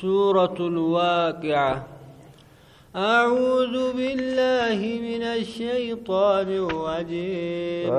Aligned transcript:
سورة 0.00 0.56
الواقعة. 0.60 1.86
أعوذ 2.96 3.92
بالله 3.92 4.80
من 4.80 5.22
الشيطان 5.22 6.48
الرجيم. 6.48 7.92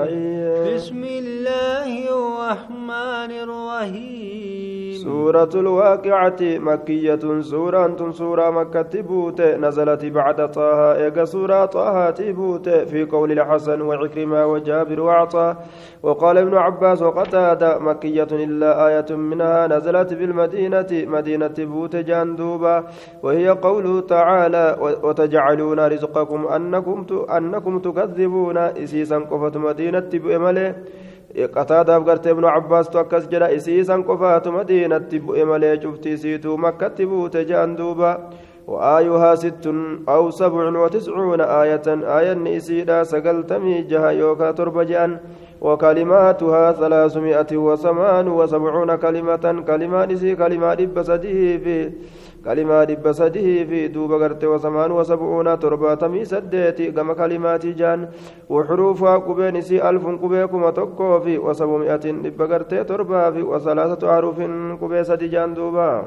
بسم 0.65 1.01
الله 1.03 1.91
الرحمن 2.09 3.31
الرحيم. 3.45 4.64
سورة 5.05 5.49
الواقعة 5.55 6.41
مكية 6.41 7.41
سورة 7.41 8.11
سورة 8.11 8.49
مكة 8.49 9.01
بوت 9.01 9.41
نزلت 9.41 10.05
بعد 10.05 10.51
طه 10.51 10.95
إيجا 10.95 11.25
سورة 11.25 11.65
طه 11.65 12.09
تبوت 12.09 12.69
في 12.69 13.05
قول 13.05 13.31
الحسن 13.31 13.81
وعكرمة 13.81 14.45
وجابر 14.45 14.99
وعطا 15.01 15.57
وقال 16.03 16.37
ابن 16.37 16.57
عباس 16.57 17.01
وقتادة 17.01 17.79
مكية 17.79 18.27
إلا 18.31 18.87
آية 18.87 19.15
منها 19.15 19.67
نزلت 19.67 20.13
بالمدينة 20.13 20.87
مدينة 20.91 21.55
بوت 21.59 21.95
جاندوبا 21.95 22.83
وهي 23.23 23.49
قوله 23.49 24.01
تعالى 24.01 24.77
وتجعلون 25.03 25.79
رزقكم 25.79 26.47
أنكم 26.47 27.05
أنكم 27.37 27.79
تكذبون 27.79 28.57
إسيسا 28.57 29.17
قفت 29.17 29.57
مدينة 29.57 30.09
بأمله 30.13 30.75
قتادة 31.43 31.97
قرت 31.97 32.27
ابن 32.27 32.45
عباس 32.45 32.89
توكس 32.89 33.27
جرا 33.27 33.55
إسيسا 33.55 33.95
قفات 33.95 34.47
مدينة 34.47 35.09
بأمله 35.11 35.79
شفتي 35.79 36.17
سيتو 36.17 36.57
مكة 36.57 37.05
بوت 37.05 37.37
جاندوبا 37.37 38.29
وآيها 38.67 39.35
ست 39.35 39.65
أو 40.09 40.29
سبع 40.29 40.79
وتسعون 40.83 41.41
آية 41.41 41.87
آية 41.87 42.33
نسيدا 42.33 43.03
سقلتمي 43.03 43.81
جها 43.81 44.09
يوكا 44.09 44.51
تربجان 44.51 45.17
وكلماتها 45.61 46.71
ثلاثمائة 46.71 47.57
وثمان 47.57 48.27
وسبعون 48.27 48.95
كلمة 48.95 49.45
كلمة 49.67 50.05
نسي 50.05 50.35
كلمة 50.35 50.73
دب 50.73 51.01
في 51.63 51.91
كلمة 52.45 52.83
دب 52.83 53.11
في 53.69 53.87
دوب 53.87 54.11
وثمان 54.43 54.91
وسبعون 54.91 55.59
ترباتمي 55.59 56.25
سديتي 56.25 56.91
كما 56.91 57.13
كلمات 57.13 57.65
جان 57.65 58.09
وحروفها 58.49 59.17
قبي 59.17 59.51
نسي 59.51 59.89
ألف 59.89 60.05
قبيكم 60.05 60.69
تكو 60.69 61.19
في 61.19 61.37
وسبعمائة 61.37 62.05
دب 62.25 62.41
غرت 62.41 62.73
تربا 62.73 63.31
في 63.31 63.41
وثلاثة 63.41 64.01
أحرف 64.13 64.37
قبي 64.81 65.03
سدي 65.03 65.27
جان 65.27 65.53
دوبا. 65.53 66.05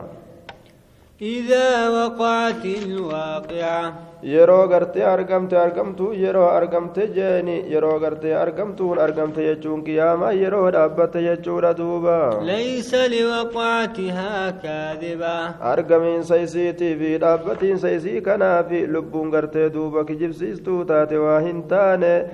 إذا 1.23 1.89
وقعت 1.89 2.65
الواقعة. 2.65 3.93
يرو 4.23 4.63
قرت 4.63 4.97
أرقمت 4.97 5.55
أرقمت 5.55 6.01
يرو 6.01 6.47
أرقمت 6.49 6.99
جاني 6.99 7.73
يرو 7.73 7.91
قرت 7.91 8.25
أرقمت 8.25 8.81
أرقمت 8.81 9.39
يجون 9.39 9.83
قياما 9.83 10.33
يرو 10.33 10.71
دابت 10.71 11.17
يجون 11.17 11.75
دوبا 11.75 12.41
ليس 12.43 12.95
لوقعتها 12.95 14.51
كاذبة. 14.51 16.23
سيسي 16.23 16.73
تي 16.73 16.97
في 16.97 17.19
دابت 17.19 17.65
سيسي 17.65 18.21
كنا 18.21 18.63
في 18.63 18.87
لبون 18.87 19.35
قرت 19.35 19.57
دوبا 19.57 20.03
كجب 20.03 20.33
سيستو 20.33 20.83
تاتي 20.83 21.17
واهن 21.17 21.69
تاني 21.69 22.27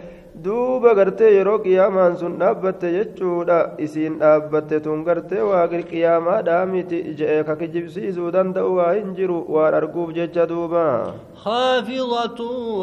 duuba 0.42 0.94
gartee 0.98 1.30
yeroo 1.36 1.58
qiyaamaan 1.64 2.16
sun 2.20 2.32
dhaabbatte 2.40 2.88
jechuudha 2.94 3.58
isiin 3.84 4.18
dhaabbatte 4.22 4.80
tun 4.86 5.04
gartee 5.08 5.42
waaqi 5.50 5.82
qiyaamaadhaa 5.91 6.64
miti 6.72 6.98
je'ee 7.20 7.42
ka 7.50 7.54
kijibsiisuu 7.60 8.32
danda'u 8.36 8.74
waa 8.78 8.92
hin 8.96 9.14
jiru 9.18 9.38
waan 9.56 9.74
arguuf 9.80 10.10
jecha 10.18 10.46
duuba 10.52 11.14
خافضة 11.44 12.38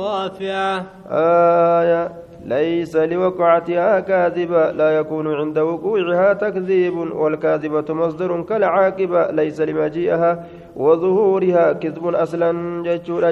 رافعة 0.08 0.85
آية 1.11 2.02
ليس 2.45 2.95
لوقعتها 2.95 4.00
كاذبة 4.00 4.72
لا 4.72 4.89
يكون 5.00 5.36
عند 5.36 5.59
وقوعها 5.59 6.34
تكذيب 6.34 6.98
والكاذبة 6.98 7.94
مصدر 7.94 8.42
كالعاقبة 8.42 9.31
ليس 9.31 9.61
لمجيئها 9.61 10.45
وظهورها 10.75 11.73
كذب 11.73 12.08
أصلا 12.08 12.83
جتشور 12.83 13.23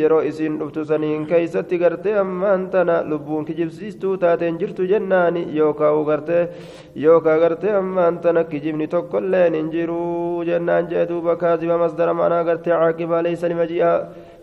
yeroo 0.00 0.22
isiin 0.26 0.58
dhuftu 0.58 0.84
saniin 0.84 1.26
keeysatti 1.26 1.78
gartee 1.78 2.18
ammaan 2.18 2.70
tana 2.70 2.96
lubbuun 3.10 3.44
kijibsiistuu 3.44 4.16
taateen 4.16 4.58
jirtu 4.58 4.86
jennaani 4.92 5.42
yookaa 5.58 5.92
gartee 6.08 6.48
yookaa 6.96 7.38
gartee 7.38 7.76
ammaan 7.80 8.18
tana 8.18 8.44
kijibni 8.44 8.88
tokkolleen 8.88 9.54
hin 9.54 9.70
jiruu 9.70 10.42
jennaan 10.44 10.90
jee 10.90 11.06
duuba 11.08 11.36
kaaziba 11.36 11.78
masdara 11.78 12.14
manaa 12.14 12.44
gartee 12.44 12.74
caaqibaa 12.74 13.22
leysa 13.22 13.48
limaji'a 13.48 13.92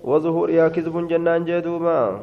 وظهورها 0.04 0.68
كذب 0.68 1.08
جنان 1.08 1.44
جدوبا 1.44 2.20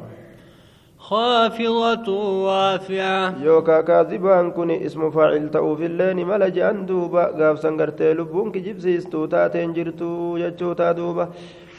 خافضة 0.98 2.08
رافعة 2.48 3.44
يوكا 3.44 3.82
كاذبان 3.82 4.52
كن 4.52 4.72
اسم 4.72 5.12
فاعل 5.12 5.52
تأو 5.52 5.76
في 5.76 5.86
اللين 5.86 6.28
ملجأ 6.28 6.72
دوبا 6.72 7.24
غاف 7.38 7.60
سنغرتي 7.60 8.14
لبون 8.14 8.52
كجبسيستو 8.52 9.26
تاتين 9.26 9.74
جرتو 9.74 10.38
يجو 10.38 10.74
دوبا 10.74 11.26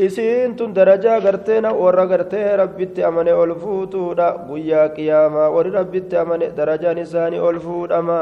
isiin 0.01 0.57
tun 0.57 0.73
darajaa 0.73 1.21
garteena 1.21 1.71
warra 1.77 2.07
gartee 2.07 2.57
rabbitti 2.57 3.05
amane 3.05 3.33
ol 3.43 3.53
fuutuudha 3.63 4.29
guyyaa 4.49 4.89
qiyaamaa 4.97 5.51
warri 5.55 5.73
rabbitti 5.75 6.17
amane 6.17 6.47
darajaan 6.59 6.99
isaanii 7.05 7.43
ol 7.49 7.59
fuudhama 7.65 8.21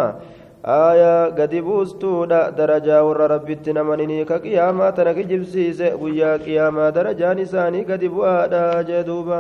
warra 3.08 3.28
rabbitti 3.28 3.74
namanini 3.74 4.26
ka 4.26 4.40
qiyaamaa 4.40 4.92
tana 4.96 5.14
kijibsiise 5.14 5.92
guyyaa 6.00 6.38
qiyaamaa 6.46 6.92
darajaan 6.98 7.40
isaanii 7.46 7.84
gadi 7.90 8.08
bu'aadha 8.10 8.84
jee 8.90 9.04
duuba 9.10 9.40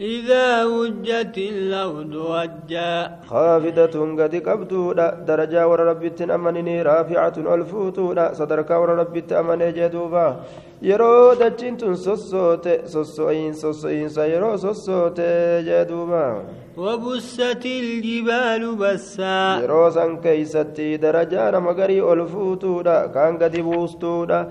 إذا 0.00 0.64
وجت 0.64 1.38
الأرض 1.38 2.14
وجا. 2.14 3.24
خافضة 3.26 3.94
قد 4.20 4.34
قبضونا. 4.46 5.24
درجة 5.28 5.68
وربي 5.68 6.10
تنمني 6.10 6.82
رافعة 6.82 7.36
ألفوتونا. 7.38 8.32
صدرك 8.32 8.70
وربي 8.70 9.20
تنمني 9.20 9.72
جدوبا. 9.72 10.36
يرو 10.82 11.34
دجنت 11.34 11.84
سصوت 11.84 12.68
سصوين 12.84 13.52
سصوين 13.52 14.08
سيرو 14.08 14.56
سصوت 14.56 15.20
جدوبا. 15.64 16.44
وبست 16.76 17.64
الجبال 17.64 18.76
بسا. 18.76 19.60
يرو 19.62 19.90
سنكي 19.90 20.44
ستي 20.44 20.96
درجة 20.96 21.60
مغري 21.60 22.12
ألفوتونا. 22.12 23.06
كان 23.06 23.38
قد 23.38 23.56
بوستونا. 23.56 24.48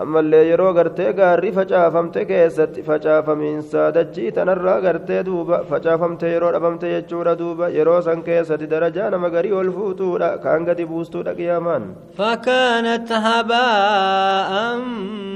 Ammallee 0.00 0.42
yeroo 0.48 0.72
gartee 0.76 1.12
gaarri 1.18 1.50
facaafamte 1.56 2.20
keessatti 2.30 2.82
facaafamiinsa 2.86 3.82
dachii 3.96 4.30
tanarraa 4.38 4.76
gartee 4.86 5.18
duuba 5.26 5.58
facaafamte 5.70 6.30
yeroo 6.34 6.52
dhabamte 6.54 6.86
jechuudha 6.94 7.34
duuba 7.40 7.68
yeroo 7.78 7.98
san 8.06 8.22
keessatti 8.28 8.66
darajaa 8.70 9.10
nama 9.14 9.30
garii 9.34 9.52
ol 9.60 9.70
fuutuudha 9.76 10.30
kaan 10.44 10.64
gadi 10.70 10.86
buustuudha 10.92 11.34
qiyaamaan 11.40 11.84
فكانت 12.18 13.12
هباء 13.12 14.52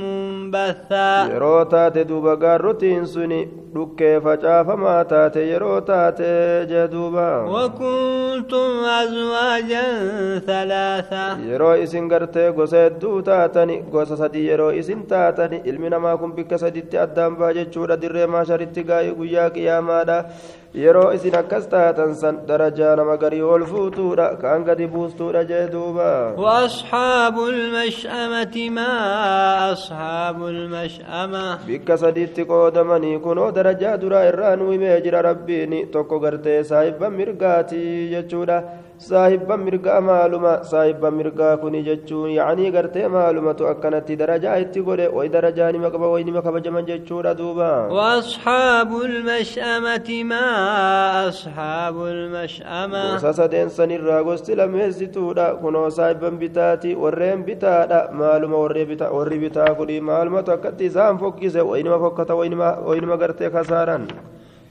منبثا 0.02 1.28
yeroo 1.34 1.64
taate 1.74 2.04
duuba 2.08 2.36
gaarrotiin 2.36 3.06
suni 3.06 3.40
dhukkee 3.76 4.14
facaafamaa 4.26 5.04
taate 5.12 5.40
yeroo 5.52 5.80
taate 5.90 6.30
jee 6.72 6.86
duuba 6.94 7.26
وكنتم 7.54 8.70
أزواجا 9.02 9.84
ثلاثة 10.46 11.24
yeroo 11.50 11.74
isin 11.84 12.08
gartee 12.08 12.50
gosa 12.52 12.76
hedduu 12.84 13.22
taatani 13.22 13.76
gosa 13.92 14.16
sadii 14.16 14.46
yeroo 14.50 14.70
isin 14.80 15.06
taatani 15.12 15.60
ilmi 15.64 15.90
namaa 15.90 16.16
kun 16.16 16.32
bikka 16.36 16.58
saditti 16.58 16.98
addaan 17.04 17.36
baa 17.40 17.52
jechuudha 17.58 17.96
dirree 18.02 18.26
maasharitti 18.26 18.82
gaa'ii 18.90 19.14
guyyaa 19.20 19.50
qiyaamaadha 19.56 20.18
yeroo 20.76 21.12
isin 21.16 21.34
akkas 21.40 21.66
taatan 21.72 22.14
san 22.20 22.36
darajaa 22.48 22.96
nama 23.00 23.16
garii 23.22 23.42
ol 23.54 23.62
fuutuudha 23.70 24.26
kaan 24.42 24.64
gadi 24.68 24.86
buustuudha 24.94 25.42
jee 25.50 25.66
duuba 25.74 26.08
وأصحاب 26.36 27.36
المشأمة 27.38 28.56
ما 28.70 28.92
أصحاب 29.72 30.38
المشأمة 30.46 31.58
bikka 31.66 31.96
sadiitti 31.98 32.44
qoodamanii 32.44 33.18
kunoo 33.18 33.50
darajaa 33.52 33.96
duraa 34.02 34.24
irraa 34.30 34.56
nu 34.56 34.70
himee 34.70 35.00
jira 35.00 35.22
rabbiin 35.22 35.88
tokko 35.92 36.18
gartee 36.20 36.64
saahibban 36.64 37.12
mirgaati 37.12 38.08
jechuudha 38.12 38.62
saahibban 38.98 39.60
mirgaa 39.60 40.00
maaluma 40.00 40.64
saahibban 40.64 41.14
mirgaa 41.14 41.56
kuni 41.62 41.82
jechuun 41.88 42.30
yaanii 42.32 42.70
gartee 42.76 43.08
maalumatu 43.08 43.66
akkanatti 43.72 44.16
darajaa 44.16 44.56
itti 44.64 44.80
godhe 44.86 45.08
way 45.16 45.28
darajaa 45.28 45.68
nima 45.76 45.90
qaba 45.94 46.08
way 46.12 46.24
nima 46.24 46.42
kabajaman 46.42 46.86
jechuudha 46.90 47.34
duuba 47.40 47.70
وأصحاب 47.92 48.90
المشأمة 48.96 50.08
ما 50.24 50.46
أصحاب 51.28 51.96
المشأمة 52.04 53.02
gosa 53.20 53.32
sadeen 53.32 53.68
sanirraa 53.70 54.22
gosti 54.24 54.56
lameessituudha 54.56 55.54
kunoo 55.60 55.90
saahibban 55.90 56.38
bitaati 56.40 56.94
warreen 56.96 57.44
bitaadha 57.44 58.00
maaluma 58.12 58.56
warri 58.58 59.38
bitaa 59.44 59.74
kuni 59.76 60.00
maalumatu 60.00 60.52
akkatti 60.56 60.84
isaan 60.90 61.18
fokkise 61.18 61.60
waynima 61.60 61.98
fokkata 61.98 62.34
waynima 62.34 63.16
gartee 63.16 63.50
kasaaran 63.50 64.08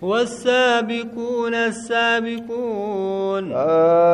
والسابقون 0.09 1.53
السابقون. 1.53 3.43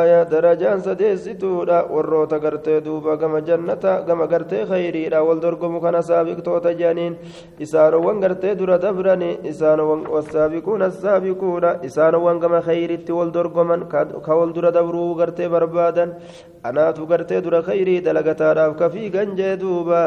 آية 0.02 0.24
درجان 0.24 0.80
سديستودا 0.80 1.80
وروتا 1.94 2.38
غرتي 2.38 2.80
دوبا 2.80 3.16
كما 3.16 3.40
جنة 3.40 3.84
كما 4.08 4.26
غرتي 4.32 4.66
خيري 4.66 5.10
دا 5.10 5.20
والدرقم 5.20 5.80
كان 5.80 6.02
سابق 6.02 6.40
توتا 6.46 6.72
جانين 6.72 7.14
إسانو 7.62 8.08
وان 8.08 8.24
غرتي 8.24 8.54
درا 8.60 8.78
دبراني 8.84 9.50
إسانو 9.50 9.84
وان 9.92 10.02
والسابقون 10.14 10.82
السابقون 10.84 11.66
إسانو 11.88 12.26
وان 12.26 12.40
كما 12.40 12.60
خيري 12.68 12.98
والدرقمن 13.10 13.82
كوالدرا 14.26 14.70
دبرو 14.70 15.14
غرتي 15.20 15.48
بربادا 15.48 16.06
أنا 16.66 16.92
تو 16.92 17.04
غرتي 17.04 17.40
درا 17.40 17.62
خيري 17.62 18.00
دلغتا 18.00 18.54
راف 18.54 18.72
كفي 18.80 19.04
غنجي 19.10 19.56
دوبا 19.56 20.04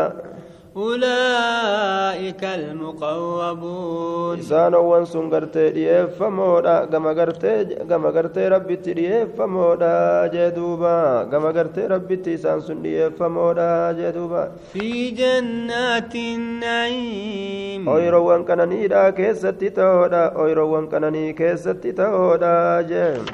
أولئك 0.76 2.44
المقربون. 2.44 4.38
إسان 4.38 4.75
وان 4.75 5.05
سن 5.05 5.31
غرتي 5.31 5.71
ديف 5.71 6.19
فمودا 6.19 6.88
غما 6.93 7.12
غرتي 7.12 7.76
غما 7.91 8.09
غرتي 8.09 8.49
ربي 8.49 8.76
ديف 8.76 9.29
فمودا 9.38 10.26
جدوبا. 10.35 11.29
غما 11.32 11.50
غرتي 11.50 11.87
ربي 11.87 12.35
إسان 12.35 12.61
سن 12.61 12.82
ديف 12.82 13.23
فمودا 13.23 13.93
جدوبا. 13.93 14.53
في 14.73 15.11
جنات 15.11 16.15
النعيم. 16.15 17.88
أويرو 17.88 18.25
وان 18.27 18.44
كنني 18.44 18.87
دا 18.88 19.11
كيستي 19.11 19.70
تودا 19.70 20.25
أويرو 20.27 20.75
وان 20.75 20.87
كنني 20.87 21.32
كيستي 21.32 21.93
تودا 21.93 22.81
جيم 22.82 23.25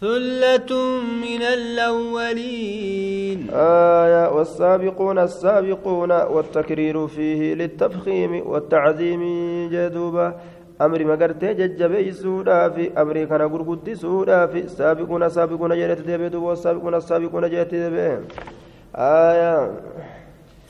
ثلة 0.00 0.70
من 1.26 1.42
الأولين 1.42 3.50
آية 3.50 4.30
والسابقون 4.30 5.18
السابقون 5.18 6.12
والتكرير 6.12 7.06
فيه 7.06 7.54
للتفخيم 7.54 8.42
والتعظيم 8.46 9.22
جدوبا 9.72 10.34
أمري 10.80 11.04
مقرتي 11.04 11.54
ججبي 11.54 12.12
سودا 12.12 12.68
في 12.68 13.00
أمري 13.00 13.26
كان 13.26 13.42
قرقدي 13.42 13.94
سودا 13.94 14.46
في. 14.46 14.68
سابقون 14.68 15.28
سابقون 15.28 15.70
جريت 15.70 16.00
ديبي 16.00 16.36
والسابقون 16.36 16.94
السابقون 16.94 17.50
جريت 17.50 17.74
ديبي. 17.74 18.18
آية. 18.94 19.72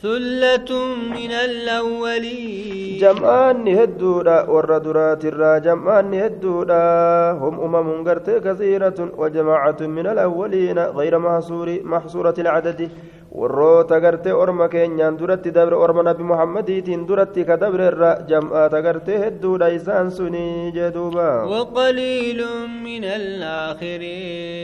ثلة 0.01 0.71
من 1.15 1.31
الأولين 1.31 2.97
جمعان 2.99 3.67
هدودا 3.67 4.49
ور 4.49 4.77
درات 4.77 5.25
الرا 5.25 5.57
جمعان 5.57 6.13
هدودا 6.13 6.83
هم 7.31 7.55
أمم 7.59 8.07
قرت 8.07 8.29
كثيرة 8.29 8.99
وجماعة 9.17 9.79
من 9.81 10.07
الأولين 10.07 10.79
غير 10.79 11.19
محصور 11.19 11.79
محصورة 11.83 12.33
العدد. 12.39 12.89
Warroota 13.31 13.99
gartee 14.01 14.33
orma 14.33 14.67
keenyaan 14.73 15.17
duratti 15.17 15.51
dabre 15.53 15.75
orma 15.77 16.01
nabi 16.03 16.23
muhammadiitiin 16.25 17.05
duratti 17.07 17.45
ka 17.45 17.57
dabre 17.61 17.85
irra 17.93 18.11
jam'aata 18.29 18.81
gartee 18.81 19.17
hedduudha 19.23 19.67
isaan 19.77 20.09
suni 20.11 20.71
jeduuba 20.73 21.45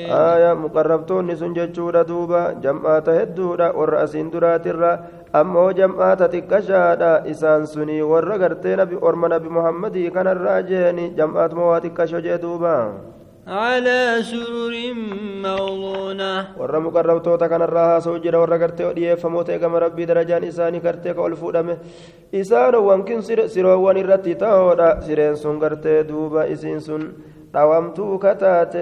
aya 0.09 0.51
muqarrabtoonni 0.57 1.37
sun 1.37 1.53
jechuudha 1.53 2.01
duuba 2.09 2.41
jam'aata 2.63 3.11
hedduudha 3.19 3.69
warra 3.77 4.01
asiin 4.05 4.31
duraatirra 4.33 4.91
ammoo 5.33 5.69
jam'aata 5.71 6.25
xiqqashaadha 6.33 7.11
isaan 7.29 7.67
suni 7.69 8.01
warra 8.01 8.37
gartee 8.41 8.75
nabi 8.81 8.97
orma 9.01 9.27
nabi 9.29 9.49
muhammadii 9.49 10.09
kanarraa 10.09 10.61
jeeni 10.65 11.13
jam'aatuma 11.17 11.69
waa 11.69 11.81
xiqqasho 11.85 12.17
jee 12.25 12.37
duuba 12.41 12.73
على 13.47 14.25
سرر 14.25 14.73
موضونة. 15.45 16.57
ورمو 16.57 16.89
قرب 16.89 17.23
توتا 17.23 17.47
كان 17.47 17.61
الراها 17.61 17.99
سوجر 17.99 18.35
ورقرت 18.35 18.81
وديه 18.81 19.13
فموتا 19.13 19.57
كما 19.57 19.79
ربي 19.79 20.05
درجان 20.05 20.43
إساني 20.43 20.79
كرتي 20.79 21.11
قول 21.11 21.35
فودم 21.35 21.77
إسان 22.33 22.75
وانكين 22.75 23.21
سر 23.21 23.47
سر 23.47 23.65
وان 23.65 23.97
الرتي 23.97 24.33
سرين 25.05 25.35
سن 25.35 25.59
كرتي 25.59 26.03
دوبا 26.03 26.53
إسين 26.53 26.79
سن 26.79 27.01
دوام 27.53 27.93
تو 27.93 28.17
كتات 28.17 28.73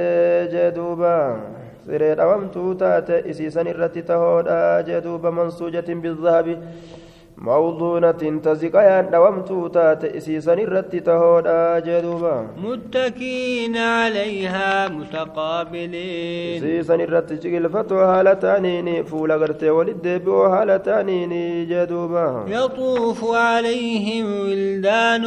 جدوبا 0.53 1.15
سرين 1.87 2.15
دوام 2.15 2.47
تو 2.47 2.75
إسيسان 3.09 3.67
الرتي 3.67 4.01
تهودا 4.01 4.81
جدوبا 4.87 5.29
من 5.29 5.49
سوجة 5.49 5.87
بالذهب 5.87 6.47
موضونة 7.37 8.21
تزقيان 8.43 9.09
دومتو 9.11 9.67
تات 9.67 10.05
إسيسان 10.05 10.59
الرت 10.59 10.95
تهودا 10.95 11.79
جدوبا. 11.79 12.47
متكين 12.63 13.77
عليها 13.77 14.87
متقابلين. 14.87 16.63
الرت 17.01 17.33
جيل 17.33 17.69
هالتانيني 17.93 19.03
فولا 19.03 19.35
غرتي 19.35 19.69
ولد 19.69 20.21
بو 20.25 20.43
هالتانيني 20.43 21.65
جدوبا. 21.65 22.45
يطوف 22.47 23.19
عليهم 23.35 24.25
ولدان 24.25 25.25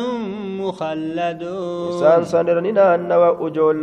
مخلدون. 0.60 1.88
إسان 1.88 2.24
سنرننا 2.24 2.94
أنوا 2.94 3.46
أجول 3.46 3.82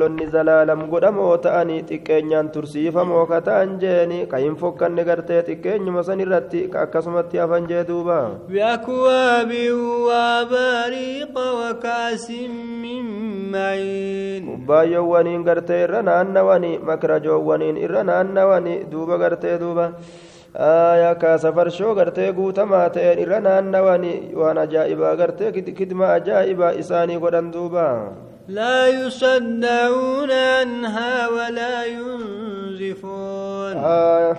قدمو 0.92 1.36
تاني 1.36 1.81
تكينيان 1.81 2.52
ترسيف 2.52 2.98
موكتان 2.98 3.78
جيني. 3.78 4.25
كاين 4.25 4.56
فوكان 4.56 4.96
نغرتي 4.96 5.42
تكيني 5.42 5.92
مسان 5.92 6.22
الرت 6.22 6.56
كاكسمت 6.56 7.34
يافن 7.34 7.68
جدوبا. 7.68 8.12
بأكواب 8.49 9.53
وبريق 10.09 11.35
وكاس 11.61 12.31
من 12.85 13.03
معين 13.53 14.45
kubbaayyoowwaniin 14.49 15.45
gartee 15.49 15.83
irra 15.85 16.03
naannawanii 16.03 16.79
makrajoowwaniin 16.91 17.77
irra 17.85 18.05
naannawanii 18.05 18.85
duuba 18.93 19.19
gartee 19.19 19.59
duuba 19.59 19.87
aayaa 20.69 21.15
kaasa 21.23 21.53
farshoo 21.53 21.95
gartee 21.99 22.33
guutamaa 22.39 22.89
ta'een 22.97 23.23
irra 23.25 23.41
naannawanii 23.49 24.17
waan 24.41 24.59
ajaa'ibaa 24.65 25.15
gartee 25.21 25.53
kidma 25.53 26.12
ajaa'ibaa 26.19 26.73
isaanii 26.83 27.21
godhan 27.27 27.53
duuba 27.53 27.87
لا 28.49 28.89
يصدعون 28.89 30.31
عنها 30.31 31.29
ولا 31.29 31.85
ينزفون 31.85 33.77
آه 33.77 34.37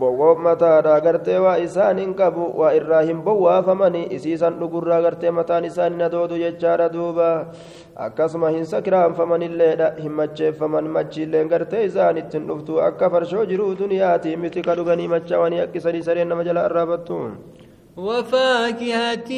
bowwoo 0.00 0.34
mataadha 0.44 0.94
gartee 1.04 1.38
waa 1.44 1.56
isaan 1.64 1.98
hin 2.02 2.12
qabu 2.20 2.44
waa 2.60 2.72
irraa 2.78 3.00
hin 3.08 3.20
bowwaafamani 3.26 4.02
isiisan 4.16 4.54
dhugurraa 4.60 5.00
gartee 5.06 5.30
mataan 5.38 5.64
isaan 5.70 5.92
hin 5.96 6.02
adoodu 6.08 6.38
jechaadha 6.42 6.88
duuba 6.94 7.28
akkasuma 8.06 8.50
hin 8.56 8.64
sakiraanfamanilleedha 8.72 9.88
hin 10.04 10.12
macheeffaman 10.20 10.88
machiilleen 10.96 11.48
gartee 11.54 11.84
isaanitti 11.90 12.38
hin 12.38 12.46
dhuftu 12.52 12.80
akka 12.88 13.10
farshoo 13.16 13.44
jiruu 13.52 13.72
duniyaati 13.82 14.36
miti 14.44 14.62
ka 14.68 14.74
dhuganii 14.80 15.08
machaawanii 15.16 15.60
akkisanii 15.66 16.02
sareen 16.08 16.28
nama 16.34 16.44
jala 16.50 16.64
arraabattu 16.70 17.18
وفاكهة 17.96 19.32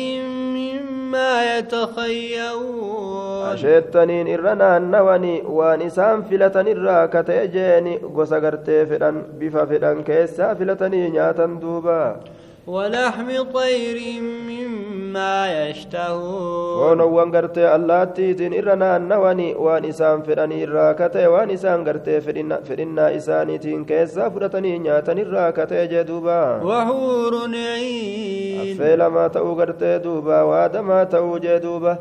مما 0.56 1.58
يتخيرون. 1.58 3.46
أشيتنين 3.52 4.26
إرنا 4.34 4.76
النواني 4.76 5.42
ونسان 5.46 6.22
فلتن 6.22 6.68
الراكة 6.68 7.32
يجيني 7.32 7.96
قسقر 8.16 8.54
تفلن 8.54 9.16
بففلن 9.38 10.02
كيسا 10.02 10.54
فلتن 10.54 10.94
ياتن 10.94 11.58
دوبا. 11.58 12.20
ولحم 12.66 13.42
طير 13.42 13.98
مما 14.22 15.03
يشتهون 15.16 17.00
gartee 17.32 17.68
allaattiitiin 17.68 18.52
irra 18.52 18.76
naannawani 18.76 19.54
waan 19.64 19.84
isaan 19.84 20.22
fedhanii 20.22 20.60
irraa 20.66 20.94
ka 20.94 21.08
ta'e 21.08 21.26
waan 21.34 21.50
isaan 21.50 21.84
gartee 21.84 22.20
fedhinnaa 22.68 23.08
isaaniitiin 23.18 23.84
keessaa 23.86 24.30
fudhatanii 24.30 24.78
nyaatan 24.86 25.18
irraa 25.24 25.52
ka 25.52 25.66
ta'e 25.66 25.86
jee 25.92 26.04
duuba 26.10 26.38
وحور 26.62 27.34
عين 27.54 28.98
lamaa 28.98 29.28
ta'uu 29.28 29.54
gartee 29.56 29.98
duuba 30.04 30.44
waadamaa 30.50 31.04
ta'uu 31.06 31.38
jee 31.46 31.60
duuba 31.62 31.96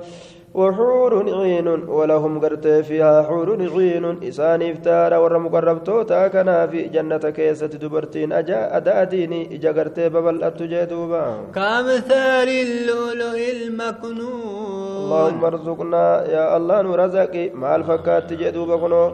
وحور 0.54 1.14
عين 1.42 1.68
ولهم 1.68 2.40
قرتي 2.40 2.84
فيها 2.84 3.24
حور 3.24 3.50
عين. 3.76 4.06
إسان 4.24 4.62
إفتار 4.62 5.14
ور 5.14 5.38
مقربتوتا 5.38 6.28
كنا 6.28 6.68
في 6.68 6.82
جنة 6.94 7.18
كيسة 7.18 7.68
دبرتين. 7.68 8.32
أجا 8.34 8.78
أداديني 8.78 9.56
إجا 9.56 9.72
قرتي 9.72 10.10
ببل 10.10 10.44
أتجدوبا 10.44 11.24
كمثال 11.56 12.50
اللؤلؤ 12.66 13.38
المكنون. 13.56 15.04
اللهم 15.04 15.46
ارزقنا 15.46 16.06
يا 16.36 16.58
الله 16.58 16.82
نرزقي 16.82 17.50
مع 17.50 17.76
الفكات 17.76 18.30
تجدوبا 18.30 18.76
كنو. 18.78 19.06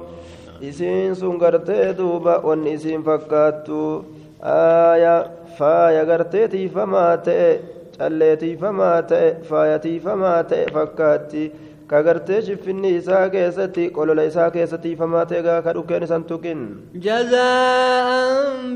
isiin 0.60 1.16
sun 1.16 1.40
gartee 1.40 1.96
duuba 1.96 2.44
wanni 2.44 2.76
isiin 2.76 3.00
fakkaattu 3.08 4.04
aaya 4.44 5.14
faaya 5.58 6.04
gartee 6.10 6.48
tiifamaa 6.52 7.16
ta'e 7.28 7.79
calleetiifamaa 8.00 8.98
ta'e 9.12 9.30
faayatiifamaa 9.50 10.38
ta'e 10.52 10.66
fakkaatti 10.78 11.44
ka 11.92 12.00
gartee 12.08 12.42
shiffinni 12.48 12.90
isaa 13.00 13.26
keessatti 13.36 13.86
qolola 13.98 14.24
isaa 14.30 14.50
keessattiifamaa 14.56 15.26
ta'e 15.32 15.42
gaa 15.48 15.62
ka 15.68 15.74
dhukkeen 15.78 16.04
isan 16.08 16.24
tuqin 16.32 16.62
جزاء 16.96 18.10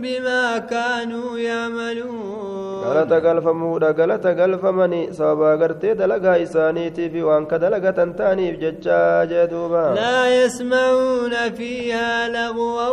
بما 0.04 0.58
كانوا 0.58 1.38
يعملون 1.40 2.84
galata 2.84 3.20
galfamuudha 3.26 3.90
galata 4.00 4.32
galfamanii 4.40 5.14
sababaa 5.18 5.58
gartee 5.62 5.94
dalagaa 6.02 6.36
isaaniitiif 6.46 7.14
waan 7.28 7.46
ka 7.52 7.58
dalagatan 7.64 8.12
ta'aniif 8.20 8.56
jechaa 8.64 9.26
jee 9.32 9.46
duuba 9.54 9.84
لا 9.96 10.20
يسمعون 10.44 11.34
فيها 11.58 12.28
لغوا 12.28 12.90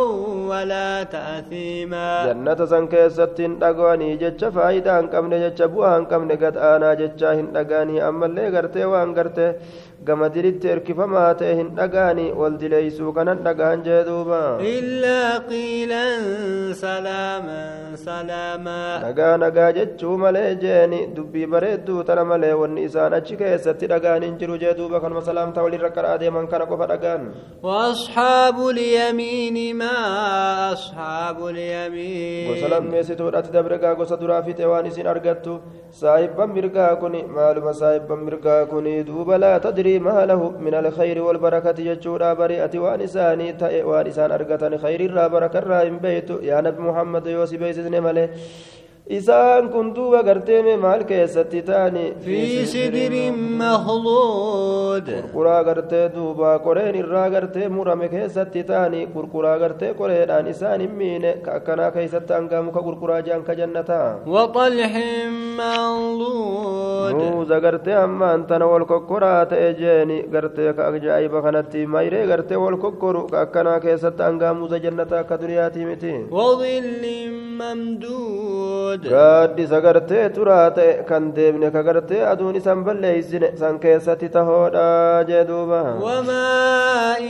ولا 0.51 1.03
تأثيما 1.03 2.07
jannata 2.29 2.67
san 2.67 2.87
keessatti 2.87 3.43
hin 3.43 3.59
dhaga'anii 3.63 4.17
jecha 4.23 4.51
faayidaa 4.57 4.97
hin 5.01 5.09
qabne 5.13 5.37
jecha 5.43 5.67
bu'aa 5.75 5.95
hin 5.97 6.05
qabne 6.13 6.35
gad 6.43 6.55
aanaa 6.71 6.95
jechaa 7.01 7.33
hin 7.39 7.47
dhaga'anii 7.57 8.01
ammallee 8.09 8.49
gartee 8.55 8.85
waan 8.93 9.13
gartee 9.19 9.49
gama 10.07 10.27
dilitti 10.35 10.67
erkifamaa 10.73 11.33
ta'e 11.39 11.49
hin 11.59 11.67
dhagaani 11.79 12.23
wal 12.41 12.55
dileeysuu 12.61 13.11
kanan 13.17 13.39
dhagahan 13.47 13.81
jee 13.87 13.99
duuba 14.07 14.39
illaa 14.69 15.33
qiilan 15.51 16.23
salaaman 16.79 17.97
salaamaa 18.05 18.95
nagaa 19.05 19.35
nagaa 19.43 19.67
jechuu 19.77 20.15
malee 20.23 20.49
jeeni 20.63 20.99
dubbii 21.17 21.45
bareedduu 21.53 21.99
tana 22.07 22.23
malee 22.31 22.53
wanni 22.61 22.83
isaan 22.89 23.13
achi 23.19 23.35
keessatti 23.41 23.85
dhagaan 23.93 24.23
hin 24.27 24.35
jiru 24.41 24.57
jee 24.63 24.73
duuba 24.79 24.99
kanuma 25.05 25.21
salaamtaa 25.29 25.63
walirra 25.67 25.89
karaa 25.99 26.15
deeman 26.23 26.47
kana 26.55 26.65
qofa 26.71 26.87
dhagaan 26.93 27.23
gosa 32.49 32.67
lammeessituudhatti 32.73 33.51
dabregaa 33.57 33.93
gosa 34.01 34.15
duraa 34.23 34.41
fixe 34.49 34.65
waan 34.73 34.85
isin 34.93 35.07
argattu 35.13 35.53
saahibban 36.01 36.49
mirgaa 36.57 36.89
kun 37.05 37.15
maaluma 37.37 37.73
saahibban 37.83 38.19
mirgaa 38.27 38.59
kun 38.73 38.85
duuba 39.11 39.37
laa 39.45 39.55
min 39.99 40.73
alkhayri 40.73 41.19
walbarakati 41.19 41.83
jechuudha 41.83 42.35
bari'ati 42.35 42.79
waan 42.79 43.01
isaanii 43.01 43.53
ta'e 43.53 43.83
waan 43.83 44.07
isaan 44.07 44.31
argatan 44.31 44.77
khayrirraa 44.77 45.29
barakarraa 45.29 45.83
hin 45.83 45.99
beeytu 45.99 46.39
yaa 46.49 46.61
nabi 46.61 46.81
muhammad 46.81 47.25
yoo 47.27 47.45
si 47.45 47.57
beeysisne 47.57 48.01
malee 48.01 48.27
isaan 49.17 49.65
kun 49.73 49.87
duuba 49.95 50.19
garteeme 50.27 50.75
maal 50.83 51.01
keessatti 51.11 51.61
ta'ani 51.69 52.05
في 52.25 52.65
سدر 52.65 53.13
مخضود 53.59 55.07
qurquraa 55.33 55.63
gartee 55.67 56.05
duuba 56.15 56.51
qoreen 56.65 56.95
irraa 57.01 57.29
gartee 57.35 57.67
murame 57.75 58.07
keessatti 58.13 58.63
ta'ani 58.69 59.01
qurquraa 59.15 59.57
gartee 59.63 59.91
qoreedhaan 59.99 60.47
isaan 60.53 60.79
hin 60.85 60.93
miine 60.99 61.31
ka 61.45 61.51
akkanaa 61.59 61.91
keessatti 61.97 62.33
hanga 62.37 62.61
muka 62.67 62.81
qurquraa 62.87 63.21
jaan 63.27 63.43
ka 63.47 63.53
jannataa 63.59 64.09
وطلح 64.27 64.93
منضود 65.59 67.13
nuuza 67.19 67.59
gartee 67.65 67.95
ammaan 68.05 68.45
tana 68.47 68.65
wal 68.71 68.85
kokkoraa 68.91 69.45
ta'e 69.51 69.69
jeeni 69.81 70.17
gartee 70.33 70.73
ka 70.77 70.83
ajaa'iba 70.91 71.41
kanatti 71.45 71.85
mayree 71.93 72.25
gartee 72.31 72.57
wal 72.63 72.77
kokkoru 72.83 73.27
ka 73.31 73.41
akkanaa 73.45 73.79
keessatti 73.85 74.23
hangaa 74.27 74.53
muuza 74.53 74.79
jannata 74.85 75.19
akka 75.23 75.37
duriyaatii 75.41 75.85
miti 75.89 76.13
وظل 76.31 77.03
ممدود 77.61 79.01
ta'e 80.75 81.05
kan 81.09 81.23
deemne 81.35 81.71
ka 81.71 81.81
gartee 81.87 82.21
aduun 82.31 82.55
isan 82.55 82.83
balleeysine 82.85 83.49
san 83.61 83.79
keessatti 83.79 84.29
tahoodha 84.35 84.87
jee 85.29 85.43
duuba 85.49 85.81
وماء 86.05 87.23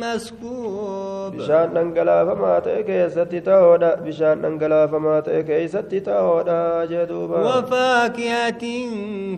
مسكوب 0.00 1.32
dhangalaafamaa 1.74 2.60
ta'e 2.66 2.82
keessatti 2.88 3.40
tahoodha 3.48 3.90
bishaan 4.04 4.42
dhangalaafamaa 4.44 5.20
ta'e 5.28 5.42
keessatti 5.50 6.00
tahoodha 6.08 6.58
jee 6.92 7.06
duuba 7.12 7.38
وفاكهة 7.48 8.64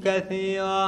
كثيرة 0.04 0.86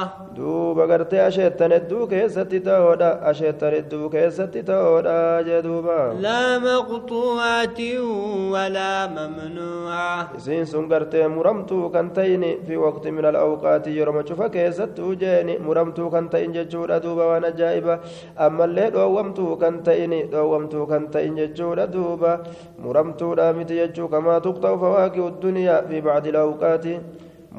gartee 0.89 1.21
asheettan 1.27 1.71
hedduu 1.71 2.07
keessatti 2.07 2.59
tahoodha 2.67 3.09
asheettan 3.31 3.73
hedduu 3.77 4.09
keessatti 4.09 4.63
tahoodha 4.63 5.17
jee 5.47 5.61
duuba 5.67 5.99
لا 6.21 6.59
مقطوعة 6.59 7.79
ولا 8.53 9.07
ممنوعة 9.07 9.48
isiin 10.37 10.65
sun 10.65 10.87
gartee 10.89 11.27
muramtuu 11.27 11.89
kan 11.93 12.09
ta'ini 12.13 12.51
fi 12.67 12.75
waqti 12.77 13.11
min 13.11 13.25
alawqaati 13.31 13.95
yeroma 13.97 14.23
cufa 14.23 14.49
keessattuu 14.49 15.13
jeeni 15.21 15.57
muramtuu 15.67 16.09
kan 16.11 16.29
ta'in 16.29 16.53
jechuudha 16.57 16.99
duuba 17.03 17.27
waan 17.31 17.45
ajaa'iba 17.51 17.99
ammallee 18.47 18.89
dhoowwamtuu 18.95 19.55
kan 19.61 19.83
ta'ini 19.83 20.19
dhoowwamtuu 20.33 20.85
kan 20.91 21.07
ta'in 21.13 21.35
jechuudha 21.41 21.87
duuba 21.93 22.31
muramtuudha 22.83 23.53
miti 23.53 23.79
jechuu 23.81 24.07
kamaa 24.13 24.39
tuqxa'u 24.45 24.77
fawaaqi'u 24.83 25.31
duniyaa 25.41 25.81
fi 25.89 26.01
bacdi 26.01 26.29
alawqaati 26.33 26.93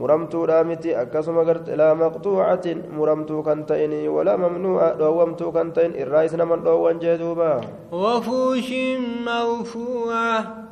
muramtuudha 0.01 0.63
miti 0.65 0.95
akkasuma 0.95 1.43
garte 1.45 1.75
laa 1.77 1.95
maqtuucatin 1.99 2.79
muramtuu 2.97 3.43
kan 3.43 3.67
ta'ini 3.69 4.07
walaa 4.09 4.39
mamnuuca 4.39 4.95
dhoowwamtuu 5.01 5.51
kan 5.53 5.73
ta'in 5.75 5.99
irraa 5.99 6.25
is 6.29 6.35
naman 6.39 6.63
dhoowwan 6.65 7.03
jee 7.03 7.19
duuba 7.19 7.51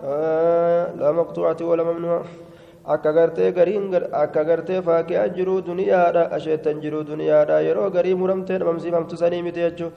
آه، 0.05 0.78
لا 1.09 1.13
مقطوعة 1.13 1.61
ولا 1.71 1.83
ممنوع 1.89 2.23
akka 2.95 3.13
gartee 3.13 3.53
gariin 3.53 3.93
akka 4.13 4.43
gartee 4.49 4.81
faakiyaa 4.83 5.29
jiruu 5.37 5.61
duniyaadha 5.67 6.23
asheettan 6.37 6.81
jiruu 6.85 7.03
duniyaadha 7.11 7.61
yeroo 7.69 7.91
garii 7.97 8.15
muramtee 8.21 8.59
dhabamsiifamtu 8.61 9.17
sanii 9.23 9.43
miti 9.47 9.61
jechuun 9.65 9.93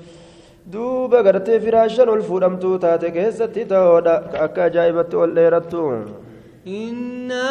duuba 0.73 1.23
gartee 1.27 1.59
firaashan 1.65 2.09
ol 2.15 2.21
fuudhamtuu 2.29 2.75
taate 2.85 3.07
keessatti 3.17 3.61
ta'oodha 3.71 4.15
akka 4.45 4.61
ajaa'ibatti 4.69 5.15
ol 5.23 5.31
dheerattu 5.39 5.81
إنا 6.67 7.49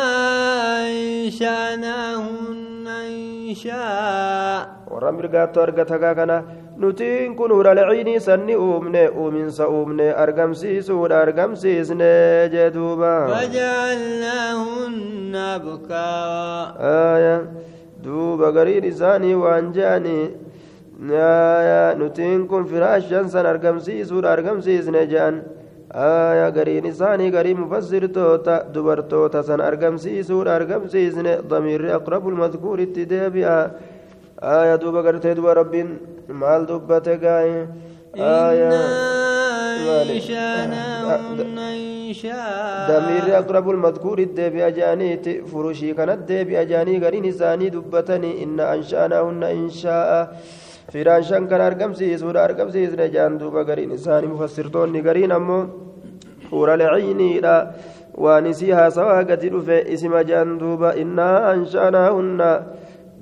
أنشأناهن 0.86 2.86
إنشاء 2.86 4.79
warra 4.90 5.12
mirgaattu 5.18 5.62
argatakaa 5.66 6.14
kana 6.20 6.42
nutiin 6.84 7.36
kun 7.36 7.50
huralciinii 7.56 8.20
sanni 8.28 8.56
uumne 8.68 9.08
uuminsa 9.08 9.68
uumne 9.68 10.08
argamsiisuudha 10.24 11.22
argamsiisne 11.26 12.12
jee 12.56 12.70
duuba 12.78 13.14
أبكارا 15.56 16.74
آية 17.16 17.36
دوب 18.04 18.42
غرير 18.42 18.88
إساني 18.88 19.34
وأنجاني 19.34 20.30
آية 21.10 21.94
نتين 21.94 22.46
كن 22.46 22.64
فراشا 22.64 23.26
سن 23.26 23.46
أرقمسيس 23.46 24.12
أرقمسيس 24.12 24.88
نجان 24.88 25.42
آية 25.92 26.48
غرين 26.48 26.86
إساني 26.86 27.30
غري 27.30 27.54
مفسر 27.54 28.06
توتا 28.06 28.62
دبر 28.74 29.00
توتا 29.00 29.42
سن 29.42 29.60
أرقمسيس 29.60 30.30
أرقمسيس 30.30 31.14
ضمير 31.52 31.96
أقرب 31.96 32.28
المذكور 32.28 32.82
اتدابئا 32.82 33.70
آية 34.42 34.74
دوب 34.76 34.96
غرتي 34.96 35.34
دوب 35.34 35.46
ربين 35.46 35.98
مال 36.28 36.66
دوبتي 36.66 37.14
غاية 37.22 37.68
آية 38.16 38.70
أنشأناهن 40.02 41.36
دمير 42.88 43.38
أقرب 43.38 43.70
المذكور 43.70 44.18
الدبي 44.18 44.66
أجانيت 44.66 45.26
فروشي 45.46 45.92
كانت 45.94 46.32
دبي 46.32 46.60
أجاني 46.60 46.98
غرين 47.04 47.24
إساني 47.24 47.68
دبتني 47.68 48.44
إن 48.44 48.60
أنشأناهن 48.60 49.42
إنشاء 49.42 50.10
firaan 50.90 51.22
shan 51.22 51.46
kan 51.46 51.60
argamsiisuudha 51.62 52.42
argamsiisne 52.42 53.06
jaan 53.14 53.38
duuba 53.38 53.62
gariin 53.62 53.94
isaanii 53.94 54.26
mufassirtoonni 54.32 55.00
gariin 55.06 55.30
ammoo 55.38 55.62
huuralciiniidha 56.50 57.54
waan 58.24 58.46
isii 58.52 58.72
haasawaa 58.78 59.22
gadi 59.30 59.48
dhufe 59.54 59.76
isima 59.94 60.24
jaan 60.30 60.58
duuba 60.62 60.90
innaa 61.02 61.36
ansha'naahunna 61.52 62.48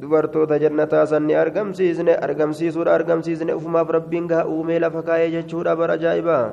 dubartoota 0.00 0.58
jannataa 0.62 1.04
sanni 1.12 1.34
argamsiisne 1.44 2.14
argamsiisuudha 2.26 2.94
argamsiisne 2.98 3.52
ufumaaf 3.58 3.88
rabbiin 3.98 4.26
gaa 4.32 4.44
uumee 4.54 4.78
lafa 4.84 5.02
kaayee 5.08 5.30
jechuudha 5.36 5.76
bara 5.80 5.94
ajaa'ibaa 5.98 6.44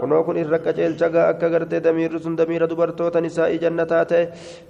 kunoo 0.00 0.22
kun 0.26 0.36
irra 0.42 0.58
qaceelchagaa 0.66 1.26
akka 1.32 1.48
gartee 1.54 1.80
damiirri 1.86 2.18
sun 2.24 2.36
damiira 2.40 2.66
dubartoota 2.70 3.20
nisaa'ii 3.20 3.58
jannataa 3.64 4.04
ta'e 4.12 4.22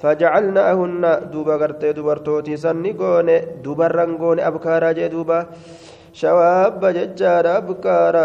fajacalnaahunna 0.03 1.13
duuba 1.33 1.55
gartee 1.63 1.93
dubartootii 1.99 2.59
sanni 2.65 2.93
goone 3.03 3.37
dubarran 3.65 4.17
goone 4.23 4.43
abkaaraa 4.51 4.93
jee 4.99 5.09
duuba 5.15 5.39
shawaabba 6.21 6.89
jechaadha 6.99 7.53
abkaara 7.63 8.25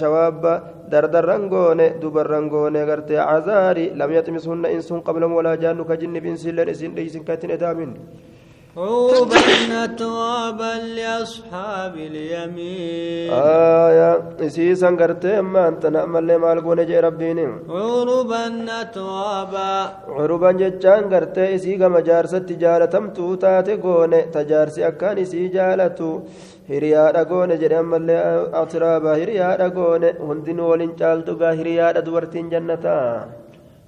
shawaabba 0.00 0.52
dardarran 0.90 1.48
goone 1.48 1.86
dubarran 2.00 2.48
goone 2.48 2.80
gartee 2.86 3.16
cazaarii 3.16 3.90
lam 3.96 4.10
yaxmishunna 4.12 4.68
insun 4.76 5.02
qablam 5.02 5.32
walaa 5.38 5.56
jaannu 5.56 5.84
ka 5.88 5.96
jinni 5.96 6.20
binsiilleen 6.20 6.68
isin 6.68 6.94
dhiisin 6.96 7.24
kattin 7.24 7.50
edaamin 7.56 7.92
عربا 8.77 9.39
أترابا 9.85 10.73
لأصحاب 10.97 11.93
اليمين 12.09 13.29
آية 13.33 14.11
إسيسا 14.47 14.89
قرتي 14.99 15.39
أما 15.39 15.67
أنت 15.67 15.83
نعمل 15.95 16.23
لي 16.27 16.37
مال 16.37 16.63
قوني 16.65 16.85
جي 16.89 16.99
ربيني 16.99 17.45
عربا 17.69 18.43
أترابا 18.81 19.73
curuban 20.15 20.55
jechaan 20.61 21.03
gartee 21.13 21.49
isii 21.57 21.77
gama 21.81 21.99
jaarsatti 22.09 22.55
jaalatamtuu 22.63 23.33
taate 23.43 23.73
goone 23.85 24.19
tajaarsi 24.35 24.81
akkaan 24.89 25.17
isii 25.25 25.49
jaalatu 25.57 26.09
hiriyaadha 26.71 27.23
goone 27.31 27.55
jedhe 27.63 27.77
ammallee 27.83 28.21
atiraaba 28.61 29.11
hiriyaadha 29.21 29.67
goone 29.79 30.09
hundinuu 30.27 30.69
waliin 30.71 30.93
caaltu 31.01 31.31
gaa 31.41 31.53
hiriyaadha 31.59 32.05
dubartiin 32.07 32.47
jannataa 32.53 33.07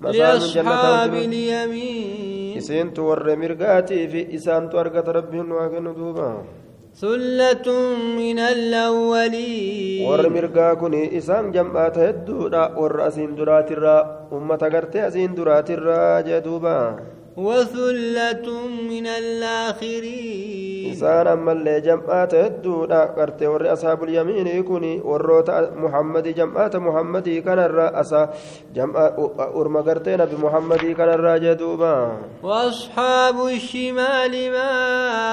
masaanuun 0.04 0.54
jannataa 0.56 1.06
isiintu 2.61 3.01
warra 3.09 3.35
mirgaatii 3.43 4.05
fi 4.13 4.21
isaantu 4.39 4.79
argata 4.83 5.13
rabbiin 5.19 5.49
waa 5.59 5.69
kennu 5.75 5.93
duuba 6.01 6.29
ثلة 6.97 7.67
من 8.21 8.39
الأولين 8.41 10.09
warri 10.09 10.31
mirgaa 10.33 10.73
kun 10.81 10.95
isaan 10.97 11.53
jam'aata 11.53 12.01
hedduudha 12.07 12.63
warra 12.81 13.05
asiin 13.13 13.37
duraatirraa 13.37 14.31
ummata 14.33 14.71
gartee 14.75 15.03
asiin 15.09 15.37
duraatirraa 15.37 16.23
jee 16.29 16.41
duuba 16.47 16.75
وثلة 17.37 18.47
من 18.89 19.07
الآخرين. 19.07 20.95
صار 20.95 21.33
أما 21.33 21.53
اللي 21.53 21.81
جمعات 21.81 22.35
الدودة 22.35 23.05
قرت 23.05 23.43
أصحاب 23.43 24.05
اليمين 24.05 24.47
يكوني 24.47 25.01
وروت 25.05 25.51
محمد 25.77 26.29
جمعات 26.29 26.77
محمد 26.77 27.29
كان 27.45 27.59
الرأس 27.59 28.15
جمع 28.75 29.13
أرمى 29.39 29.81
قرت 29.81 30.09
نبي 30.09 30.37
محمد 30.37 30.83
كان 30.97 31.09
الراجدوبا 31.09 32.17
وأصحاب 32.43 33.47
الشمال 33.47 34.33
ما 34.53 34.71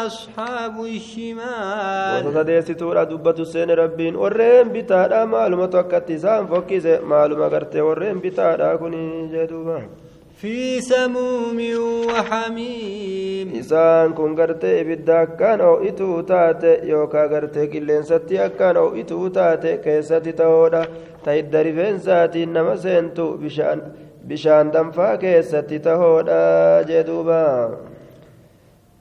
أصحاب 0.06 0.76
الشمال. 0.84 2.28
وتدعس 2.28 2.68
تورا 2.68 3.04
دوبة 3.04 3.44
سين 3.44 3.72
ربين 3.72 4.16
ورين 4.16 4.68
بتارا 4.76 5.26
معلومة 5.26 5.72
وكتزان 5.76 6.48
فوكيز 6.48 6.88
معلومة 6.88 7.48
قرت 7.48 7.76
ورين 7.76 8.20
بتارا 8.20 8.76
كوني 8.76 9.28
جدوبا. 9.32 10.03
في 10.44 10.82
سموم 10.82 11.60
وحميم 12.08 13.48
isaan 13.60 14.12
kun 14.18 14.36
gartee 14.36 14.82
ibidda 14.82 15.20
akkaan 15.26 15.62
oo'ituu 15.62 16.18
taate 16.32 16.72
yookaan 16.90 17.30
gartee 17.34 17.68
qilleensatti 17.74 18.40
akkaan 18.48 18.78
oo'ituu 18.84 19.30
taate 19.38 19.72
keessatti 19.86 20.34
ta'oodha 20.42 20.82
ta'idda 21.26 21.64
rifeensaatiin 21.68 22.54
nama 22.58 22.76
seentu 22.84 23.26
bishaan 23.44 23.80
bishaan 24.28 24.74
danfaa 24.74 25.16
keessatti 25.24 25.80
tahoodha 25.88 26.44
jeduuba 26.92 27.42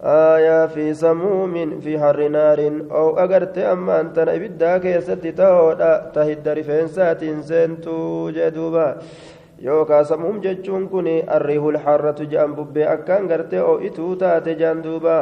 آية 0.04 0.66
في 0.66 0.94
سموم 0.94 1.80
في 1.80 1.98
حر 1.98 2.28
نار 2.28 2.72
أو 2.90 3.18
أجرت 3.18 3.58
أما 3.58 4.00
أنت 4.00 4.18
إبدا 4.18 4.78
كيست 4.78 5.26
تهودا 5.26 6.10
تهد 6.14 6.48
رفنسات 6.48 7.24
سنتو 7.24 8.30
جدوبا 8.30 8.96
yookaan 9.62 10.04
samuum 10.10 10.42
jechuun 10.44 10.88
kun 10.92 11.08
arriihul 11.38 11.78
harratu 11.84 12.28
jedhan 12.34 12.54
bubbee 12.58 12.86
akkaan 12.94 13.28
gartee 13.32 13.62
oo'ituu 13.72 14.12
taate 14.22 14.54
jaan 14.62 14.82
duuba 14.86 15.18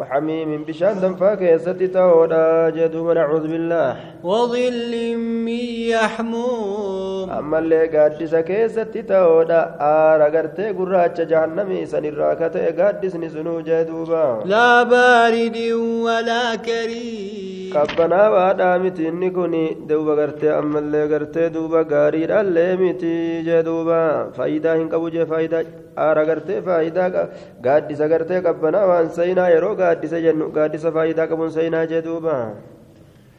وحميم 0.00 0.64
بشان 0.64 1.00
دنفا 1.00 1.34
كيستي 1.34 1.86
تهودا 1.86 2.70
جدوبا 2.70 3.14
نعوذ 3.14 3.42
بالله 3.52 3.96
وظل 4.24 5.16
من 5.18 5.62
يحموم 5.92 7.30
keessatti 8.46 9.02
ta'oodha 9.10 9.60
aara 9.88 10.28
gartee 10.30 10.72
gurraacha 10.78 11.24
jahannamii 11.32 11.86
sanirraa 11.92 12.34
ka 12.40 12.48
ta'e 12.54 12.72
gaaddisni 12.80 13.30
sunuu 13.34 13.60
jee 13.68 13.84
duuba 13.90 14.24
لا 14.44 14.82
بارد 14.82 15.58
ولا 16.06 16.56
كريم 16.56 17.39
qabbanaawaadhaa 17.74 18.78
miti 18.84 19.06
inni 19.10 19.30
kun 19.36 19.54
duuba 19.88 20.14
gartee 20.20 20.50
ammallee 20.60 21.04
gartee 21.12 21.48
duuba 21.56 21.82
gaariidhaallee 21.92 22.72
miti 22.82 23.12
jee 23.48 23.62
duuba 23.68 23.98
faayidaa 24.36 24.74
hin 24.80 24.88
qabu 24.94 25.10
jee 25.16 25.26
faayidaa 25.32 25.62
aara 26.06 26.24
gartee 26.30 26.58
faayidaa 26.68 27.08
gaaddisa 27.66 28.08
gartee 28.12 28.40
qabbanaawaan 28.48 29.10
seenaa 29.18 29.48
yeroo 29.54 29.74
gaaddisa 29.82 30.20
jennu 30.26 30.50
gaaddisa 30.58 30.92
faayidaa 30.98 31.26
qabuun 31.32 31.50
seenaa 31.58 31.84
jee 31.94 32.02
duuba 32.08 32.36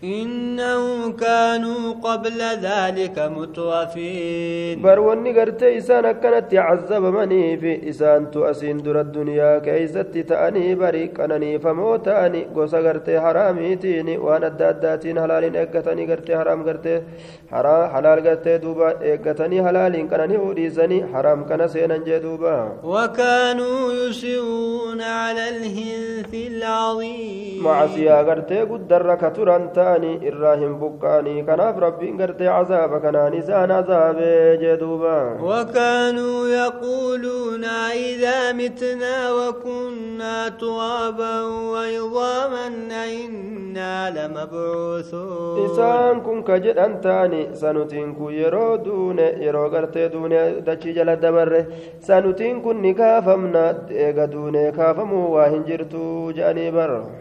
إنهم 0.04 1.12
كانوا 1.14 1.94
قبل 1.94 2.40
ذلك 2.62 3.20
مترفين 3.20 4.82
بر 4.82 5.00
ونقرت 5.00 5.64
إسانا 5.64 6.12
كانت 6.12 6.54
يعذب 6.54 7.04
مني 7.04 7.58
في 7.58 7.90
إسان 7.90 8.32
تؤسين 8.32 8.78
در 8.78 9.02
الدنيا 9.02 9.60
كيزت 9.60 10.18
تأني 10.18 10.76
بري 10.76 11.08
كانني 11.08 11.60
فموتاني 11.60 12.48
قوسا 12.56 12.78
قرت 12.78 13.10
حرامي 13.10 13.76
تيني 13.76 14.18
وأنا 14.18 14.48
داداتين 14.48 15.22
حلال 15.22 15.58
إقتني 15.58 16.04
قرت 16.12 16.32
حرام 16.32 16.60
قرت 16.68 17.04
حرام 17.52 17.90
حلال 17.94 18.28
قرت 18.28 18.48
دوبا 18.48 18.90
إقتني 19.14 19.58
حلال 19.66 20.10
كانني 20.10 20.38
وريزني 20.38 21.06
حرام 21.14 21.46
كان 21.50 21.68
سينا 21.68 21.98
جدوبا 21.98 22.58
وكانوا 22.84 23.94
يسرون 23.94 25.02
على 25.02 25.50
الهنث 25.50 26.34
العظيم. 26.34 27.64
معزيا 27.64 28.18
قرت 28.28 28.54
قد 28.54 28.88
درك 28.88 29.34
ترانتان 29.36 29.91
ta'anii 29.92 30.18
irraa 30.30 30.56
hin 30.62 30.74
buqqa'anii 30.82 31.44
kanaaf 31.48 31.78
rabbiin 31.84 32.18
gartee 32.22 32.48
cazaaba 32.48 33.00
kanaan 33.06 33.34
isaan 33.40 33.70
cazaabee 33.76 34.58
jee 34.62 34.78
duuba 34.84 35.16
وكانوا 35.42 36.48
يقولون 36.48 37.66
إذا 38.10 38.52
متنا 38.54 39.18
وكنا 39.40 40.50
ترابا 40.50 41.36
وعظاما 41.72 42.68
إنا 43.16 44.10
لمبعوثون 44.16 45.58
isaan 45.66 46.22
kun 46.26 46.44
ka 46.44 46.56
jedhan 46.66 47.02
taani 47.02 47.42
sanutiin 47.62 48.16
kun 48.16 48.34
yeroo 48.34 48.78
duune 48.86 49.28
yeroo 49.46 49.70
gartee 49.70 50.10
duune 50.14 50.62
dachii 50.66 50.94
jala 50.94 51.16
dabarre 51.16 51.62
sanutiin 52.08 52.62
kun 52.64 52.82
ni 52.82 52.94
kaafamna 52.94 53.64
eega 54.06 54.28
duune 54.34 54.72
kaafamuu 54.72 55.26
waa 55.36 55.48
hin 55.54 55.64
jirtu 55.70 56.32
jedhanii 56.38 56.72
bar 56.72 56.92
وكنا 56.92 57.21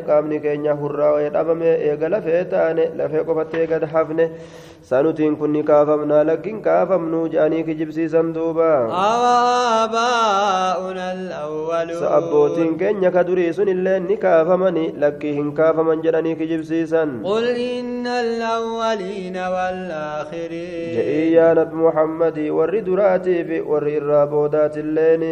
قامني 0.08 0.40
كينيا 0.40 0.74
هرى 0.82 1.10
ويتابمي 1.14 1.72
إيغا 1.76 2.08
لفيتاني. 2.10 2.86
لفيكو 2.98 3.32
فتيغد 3.36 3.86
حفني. 3.86 4.26
سنتين 4.84 5.36
كني 5.36 5.64
كافمنا. 5.64 6.24
لكن 6.24 6.62
كافمنو 6.62 7.28
جاني 7.28 7.64
كجبسي 7.64 8.08
سندوبا. 8.10 8.74
آباؤنا 9.84 11.14
الأولون. 11.14 12.00
سأبوتين 12.00 12.78
كينيا 12.78 13.10
كدريسون 13.10 13.70
اللي 13.70 14.00
نكافمني 14.00 14.94
لكن 14.98 15.52
كافمن 15.52 16.02
جاني 16.02 16.36
كجبسي 16.36 16.86
سن. 16.86 17.24
قل 17.24 17.46
إن 17.48 18.08
الأولين 18.08 19.38
والآخرين. 19.38 20.96
جئي 20.96 21.32
يا 21.34 21.54
نبي 21.54 21.89
muhammadii 21.90 22.50
warri 22.62 22.82
duraatii 22.90 23.44
fi 23.52 23.62
warri 23.74 23.94
irraa 24.00 24.26
boodaatilleen 24.34 25.24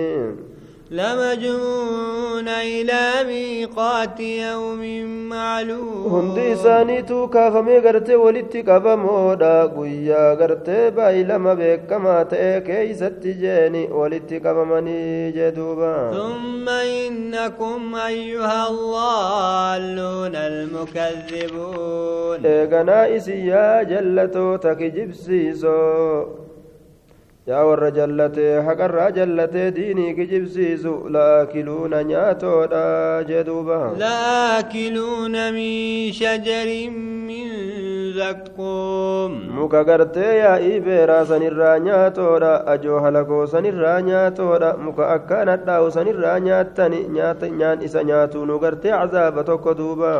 لمجموعون 0.91 2.48
إلى 2.48 3.24
ميقات 3.28 4.20
يوم 4.20 5.06
معلوم 5.30 6.38
isaaniitu 6.54 7.28
kaafamee 7.28 7.82
gartee 7.82 8.15
walitti 8.15 8.63
qabamoodha 8.63 9.67
guyyaa 9.76 10.36
gartee 10.41 10.91
baay'ilama 10.91 11.56
beekamaa 11.60 12.24
ta'e 12.34 12.62
keeysatti 12.70 13.34
jeeni 13.43 13.84
walitti 14.00 14.39
qabamanii 14.39 15.32
jee 15.38 15.52
duuba 15.60 15.93
ثم 16.15 16.70
إنكم 16.70 17.96
أيها 17.96 18.70
الضالون 18.70 20.36
المكذبون 20.36 21.98
isin 23.17 23.48
yaa 23.48 23.84
jallatoota 23.84 24.76
kijibsiisoo 24.76 26.46
yaa 27.49 27.63
warra 27.67 27.89
jallatee 27.97 28.53
haqarraa 28.67 29.12
jallatee 29.17 29.67
diinii 29.75 30.13
kijibsiisu 30.17 30.93
laakiluuna 31.15 32.03
nyaatoodha 32.12 32.83
jee 33.29 33.43
duuba 33.49 33.77
لآكلون 33.99 35.36
من 35.53 36.12
شجر 36.12 36.67
من 37.29 37.47
زقوم 38.19 39.31
muka 39.57 39.83
gartee 39.89 40.33
yaa'ii 40.43 40.79
beeraa 40.86 41.25
sanirraa 41.31 41.77
nyaatoodha 41.88 42.51
ajoo 42.73 42.99
halakoo 43.05 43.45
sanirraa 43.53 44.01
nyaatoodha 44.10 44.69
muka 44.86 45.10
akkaan 45.15 45.47
hadhaa'u 45.53 45.91
sanirraa 45.97 46.39
nyaattani 46.47 46.99
nyaata 47.15 47.49
nyaan 47.60 47.81
isa 47.88 48.03
nyaatuu 48.10 48.45
nu 48.45 48.60
gartee 48.60 48.91
cazaaba 48.99 49.43
tokko 49.49 49.73
duuba 49.79 50.13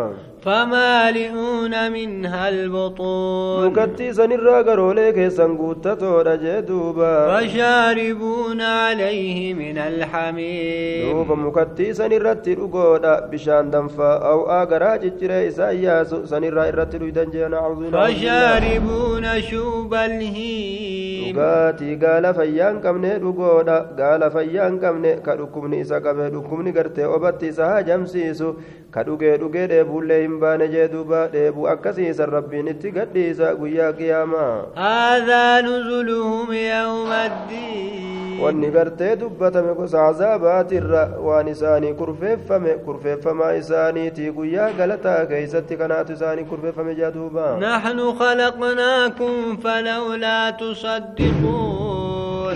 فمالئون 0.48 1.92
منها 1.92 2.50
البطون 2.50 3.64
mukattii 3.68 4.14
sanirraa 4.14 4.64
garoolee 4.64 5.12
keessan 5.18 5.56
guuttatoodha 5.62 6.36
jee 6.44 6.62
duuba 6.68 7.12
فشاربون 7.28 8.62
عليه 8.62 9.54
من 9.54 9.78
الحميم. 9.78 11.12
دوبا 11.12 11.36
مكتي 11.36 11.94
سنرت 11.94 12.50
رقودا 12.50 13.20
بشان 13.32 13.72
دنفا 13.72 14.14
أو 14.32 14.40
آقرا 14.62 14.96
جتر 14.96 15.48
إسا 15.48 15.72
ياسو 15.72 16.26
سنرى 16.26 16.70
إرت 16.70 16.96
رويدان 16.96 17.30
جينا 17.30 17.58
عوضنا 17.58 18.08
فشاربون 18.08 19.42
شوب 19.42 19.94
الهيم. 19.94 21.36
دوباتي 21.36 21.96
قال 21.96 22.34
فيان 22.34 22.80
كمني 22.80 23.14
رقودا 23.18 23.78
قال 24.00 24.32
فيان 24.32 24.80
كمني 24.80 25.16
كاركمني 25.26 25.82
إسا 25.82 26.00
كمني 26.00 26.30
كاركمني 26.30 26.72
كرتي 26.72 27.06
وبتي 27.06 27.52
سها 27.52 27.82
جمسيسو. 27.82 28.54
Ka 28.98 29.04
dhugee 29.10 29.38
dhugee 29.46 29.68
dheebuullee 29.74 30.20
hin 30.26 30.36
baane 30.44 30.68
jee 30.76 30.88
duuba 30.98 31.24
dheebuu 31.38 31.68
akkasiisan 31.76 32.30
rabbiin 32.38 32.68
itti 32.76 32.92
gadhiisa 33.00 33.54
guyyaa 33.64 33.94
qiyaamaa 34.02 34.54
هذا 34.78 35.62
نزلهم 35.62 36.54
يوم 36.54 37.12
الدين 37.12 38.06
wanni 38.42 38.68
gartee 38.74 39.16
dubbatame 39.22 39.72
gosa 39.78 39.98
cazaabaatirra 40.08 41.04
waan 41.28 41.48
isaanii 41.54 41.94
kurfeeffame 42.02 42.74
kurfeeffamaa 42.86 43.54
isaaniitii 43.62 44.32
guyyaa 44.38 44.68
galataa 44.80 45.26
keeysatti 45.32 45.78
kanaatu 45.80 46.14
isaanii 46.18 46.44
kurfeeffame 46.52 46.94
jaa 47.00 47.12
duuba 47.16 47.46
نحن 47.62 48.00
خلقناكم 48.20 49.58
فلولا 49.64 50.50
تصدقون 50.50 51.77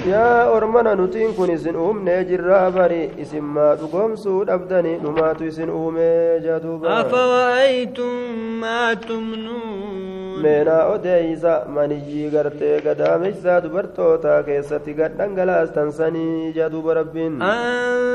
yaa 0.09 0.49
ormana 0.49 0.95
nutiin 0.95 1.33
kun 1.35 1.49
isin 1.55 1.75
uumnee 1.75 2.23
jirraa 2.29 2.71
bari 2.77 3.01
isin 3.23 3.43
maa 3.55 3.75
dhugoomsuu 3.81 4.39
dhabdani 4.49 4.93
numaatu 5.03 5.43
isin 5.51 5.69
uumee 5.69 6.39
jaduuba 6.45 7.01
أفرأيتم 7.01 8.13
ما 8.61 8.93
تمنون 8.93 10.11
meenaa 10.43 10.84
odeeysa 10.93 11.54
maniyyii 11.75 12.30
gartee 12.36 12.75
gadaameysaa 12.88 13.60
dubartootaa 13.65 14.39
keessatti 14.49 14.93
gad 14.99 15.13
dhangalaastan 15.19 15.91
sanii 15.99 16.54
jaduuba 16.58 16.93
rabbiin 16.99 17.34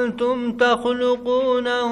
أنتم 0.07 0.53
تخلقونه 0.53 1.91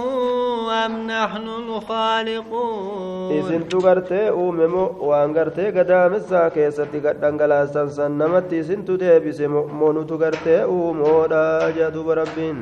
أم 0.85 0.93
نحن 1.11 1.47
الخالقون 1.63 3.33
isintu 3.39 3.79
gartee 3.87 4.31
uume 4.31 4.67
moo 4.75 4.89
waan 5.09 5.33
gartee 5.37 5.73
gadaamessaa 5.73 6.51
keessatti 6.57 7.01
gad 7.05 7.17
dhangalaastan 7.23 7.89
san 7.97 8.13
namatti 8.19 8.59
isintu 8.63 8.97
deebise 9.03 9.47
moo 9.55 9.67
monutu 9.81 10.19
gartee 10.23 10.61
uumoodha 10.77 11.43
jaduuba 11.79 12.15
rabbiin 12.23 12.59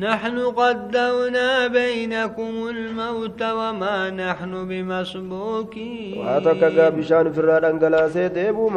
نحن 0.00 0.38
قدونا 0.38 1.66
بينكم 1.66 2.68
الموت 2.68 3.42
وما 3.42 4.10
نحن 4.10 4.52
بمسبوكين. 4.68 6.18
واتك 6.18 6.62
بشان 6.96 7.32
في 7.32 7.38
الرد 7.38 7.64
انقلا 7.64 8.08
سيدبو 8.08 8.68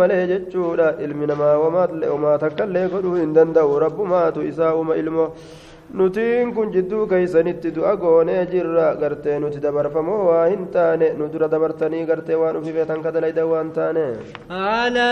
علمنا 0.99 1.55
وما 1.55 1.85
تلي 1.85 2.07
وما 2.09 2.37
إن 3.23 3.33
دندو 3.33 3.77
رب 3.77 3.99
تو 4.29 4.41
اسا 4.41 4.69
علمه 4.97 5.29
nutiin 5.93 6.53
kun 6.55 6.71
jidduu 6.73 7.07
keeysanitti 7.11 7.71
du'a 7.75 7.95
goonee 7.97 8.45
jirra 8.51 8.87
gartee 9.01 9.39
nuti 9.39 9.59
dabarfamoo 9.63 10.19
waa 10.29 10.45
hin 10.51 10.67
taane 10.75 11.07
nu 11.17 11.27
dura 11.33 11.47
dabartanii 11.53 12.05
gartee 12.09 12.35
waan 12.41 12.57
ufi 12.59 12.71
beetan 12.75 13.01
ka 13.05 13.11
dalaydan 13.15 13.47
waan 13.53 13.71
taane 13.77 14.05
على 14.49 15.09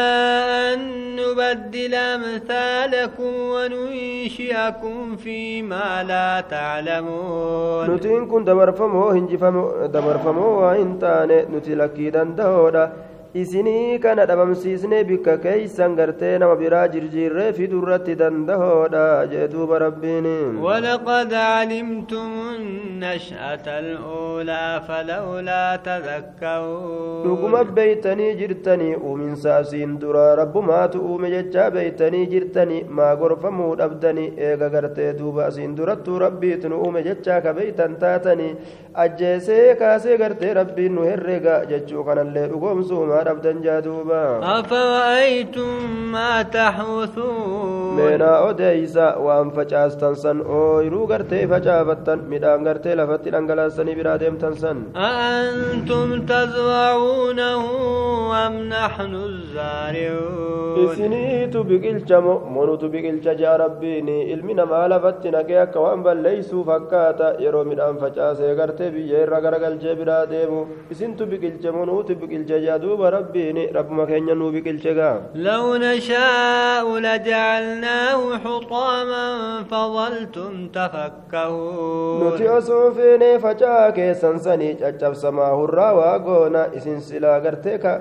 أن 0.74 0.80
نبدل 1.16 1.94
أمثالكم 1.94 3.34
وننشئكم 3.54 5.16
فيما 5.18 6.04
لا 6.04 6.42
تعلمون 6.42 7.88
nutiin 7.90 8.28
kun 8.30 8.46
dabarfamoo 8.46 9.12
hinjifamoo 9.18 9.88
dabarfamoo 9.94 10.54
waa 10.62 10.74
hin 10.74 10.98
taane 11.00 11.38
nuti 11.54 11.76
lakkii 11.82 12.12
danda'oodha 12.18 12.84
isinii 13.42 14.00
kana 14.04 14.26
dhabamsiisnee 14.30 15.04
bikka 15.10 15.34
keeysan 15.46 15.96
gartee 16.00 16.38
nama 16.44 16.56
biraa 16.62 16.88
jirjiirree 16.94 17.50
fidurratti 17.58 18.16
dandahoodha 18.22 19.06
jee 19.32 19.48
duuba 19.54 19.80
rabbiin 19.86 20.28
ولقد 20.68 21.34
علمتم 21.34 22.30
النشأة 22.58 23.68
الأولى 23.80 24.82
فلولا 24.88 25.76
تذكرون 25.76 27.24
dhuguma 27.26 27.64
beeytanii 27.76 28.34
jirtanii 28.40 28.96
uuminsa 28.96 29.56
asiin 29.58 30.00
dura 30.02 30.36
rabbumaatu 30.36 31.00
uume 31.10 31.30
jechaa 31.36 31.70
beeytanii 31.72 32.26
jirtanii 32.34 32.84
maa 32.98 33.16
gorfamuu 33.16 33.76
dhabdanii 33.82 34.34
eega 34.50 34.70
gartee 34.76 35.14
duuba 35.20 35.46
asiin 35.46 35.76
durattuu 35.78 36.20
rabbiitu 36.26 36.70
nu 36.70 36.78
uume 36.86 37.04
jechaa 37.10 37.42
ka 37.42 37.54
beeytan 37.54 37.96
taatanii 38.04 38.52
ajjeesee 39.04 39.76
kaasee 39.82 40.18
gartee 40.22 40.54
rabbiin 40.60 40.94
nu 40.98 41.02
herrega 41.10 41.56
jechuu 41.72 42.04
kanallee 42.08 42.46
dhugoomsuumaa 42.52 43.24
dhabdan 43.28 43.58
jaa 43.66 43.82
duuba 43.88 44.22
أفرأيتم 44.60 45.70
ما 46.14 46.42
تحوثون 46.42 47.98
meenaa 47.98 48.40
odeeysa 48.50 49.06
waan 49.26 49.52
facaastan 49.58 50.16
san 50.24 50.38
ooyiruu 50.60 51.06
gartee 51.12 51.44
facaafattan 51.54 52.20
midhaan 52.34 52.64
gartee 52.68 52.96
lafatti 53.00 53.30
dhangalaasanii 53.36 53.96
biraa 54.00 54.18
deemtan 54.24 54.54
san 54.64 54.78
أأنتم 54.96 56.08
تزرعونه 56.32 57.64
أم 58.48 58.54
نحن 58.70 59.14
الزارعون 59.30 60.58
isiniitu 60.78 61.60
biqilcha 61.70 62.18
mo 62.26 62.34
monutu 62.56 62.86
biqilcha 62.94 63.34
jaa 63.42 63.58
rabbiini 63.64 64.18
ilmi 64.34 64.54
namaa 64.60 64.88
lafatti 64.94 65.30
naqee 65.36 65.58
akka 65.66 65.80
waan 65.86 66.02
balleeysuu 66.08 66.64
fakkaata 66.70 67.28
yeroo 67.44 67.64
midhaan 67.72 67.98
facaasee 68.04 68.54
gartee 68.60 68.87
biyya 68.96 69.18
irra 69.26 69.40
garagalchee 69.46 69.96
biraa 70.00 70.26
deemu 70.32 70.60
isintu 70.94 71.26
biqilche 71.32 71.70
monuutu 71.78 72.16
biqilche 72.22 72.58
jaa 72.66 72.78
duuba 72.84 73.10
rabbiini 73.18 73.64
rabbuma 73.78 74.06
keenya 74.10 74.36
nuu 74.36 74.52
biqilche 74.56 74.94
gaa 75.00 75.16
لو 75.36 75.76
نشاء 75.76 76.86
لجعلناه 77.06 78.38
حطاما 78.44 79.28
فظلتم 79.72 80.54
تفكهون 80.68 82.20
nuti 82.24 82.48
osoo 82.58 82.92
feenee 82.98 83.40
facaa 83.40 83.92
keessan 83.92 84.40
sanii 84.40 84.76
caccabsamaa 84.82 85.52
hurraa 85.60 85.94
waa 86.00 86.18
goona 86.20 86.62
isin 86.78 87.00
silaa 87.02 87.40
gartee 87.46 87.78
ka 87.84 87.94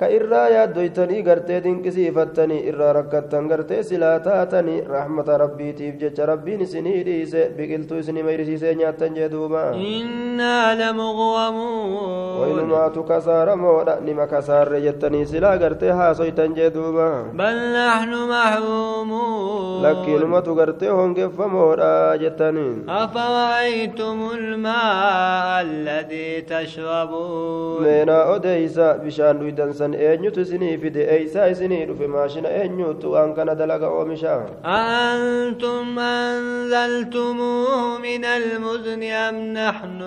ka 0.00 0.06
irraa 0.10 0.48
yaaddoytanii 0.50 1.22
gartee 1.26 1.58
dinqisiifattanii 1.64 2.62
irraa 2.70 2.92
rakkattan 2.96 3.44
gartee 3.50 3.82
silaa 3.90 4.18
taatanii 4.24 4.80
rahmata 4.94 5.36
rabbiitiif 5.42 5.94
jecha 6.00 6.26
rabbiin 6.30 6.60
isinii 6.66 7.02
dhiise 7.08 7.42
biqiltuu 7.58 7.98
isinii 8.02 8.22
mayrisiisee 8.28 8.74
nyaattan 8.80 9.14
jee 9.18 9.28
duuba 9.34 9.62
إنا 9.74 10.74
لمغرمون 10.80 12.40
waynumaatu 12.40 13.02
kasaaramoodha 13.10 13.94
nima 14.06 14.26
kasaarre 14.26 14.80
jettanii 14.86 15.26
silaa 15.26 15.56
gartee 15.62 15.90
haasoytan 16.00 16.54
jee 16.58 16.70
duuba 16.74 17.06
بل 17.34 17.56
نحن 17.76 18.12
محرومون 18.32 19.82
lakkiinumatu 19.86 20.54
gartee 20.54 20.88
hongeffamoodha 20.90 22.18
jettanii 22.22 22.74
أفرأيتم 22.88 24.18
الماء 24.38 25.62
الذي 25.62 26.40
تشربون 26.40 27.82
meenaa 27.84 28.24
odeeysa 28.34 28.94
bishaan 29.04 29.38
dhuydan 29.40 29.72
san 29.84 29.94
eenyutu 30.08 30.40
isinii 30.46 30.76
fide 30.82 31.02
eeysaa 31.14 31.48
isinii 31.54 31.84
dhufe 31.88 32.06
maashina 32.16 32.48
eenyutu 32.60 33.12
waan 33.14 33.30
kana 33.38 33.54
dalaga 33.62 33.88
oomisha 33.98 34.34
أأنتم 34.64 35.98
أنزلتموه 35.98 37.98
من 37.98 38.24
المزن 38.24 39.02
أم 39.02 39.36
نحن 39.52 40.00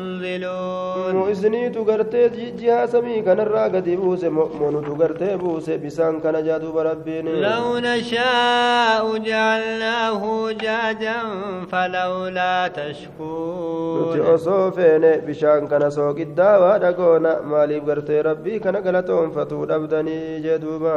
المنزلون 0.00 1.14
nu 1.14 1.30
isiniitu 1.30 1.84
gartee 1.84 2.28
ji- 2.28 2.52
jihaa 2.60 2.86
samii 2.86 3.22
kanarraa 3.22 3.68
gadi 3.68 3.96
buuse 3.96 4.28
mo- 4.30 4.50
monutu 4.60 4.94
gartee 4.96 5.36
buuse 5.36 5.78
bisaan 5.78 6.20
kana 6.20 6.42
jaa 6.42 6.58
duuba 6.58 6.82
rabbiin 6.84 7.26
لو 7.28 7.78
نشاء 7.78 9.16
جعلناه 9.18 10.52
جاجا 10.52 11.16
فلولا 11.72 12.68
nuti 12.68 12.80
تشكون 12.80 14.20
osoo 14.34 14.70
feene 14.76 15.18
bishaan 15.26 15.68
kana 15.68 15.90
sooqiddaawaa 15.90 16.78
dhagoona 16.78 17.32
maaliif 17.50 17.84
gartee 17.84 18.22
rabbii 18.22 18.59
kana 18.64 18.80
galatoonfatuu 18.86 19.66
dhabdanii 19.72 20.40
jee 20.46 20.58
duuba 20.64 20.96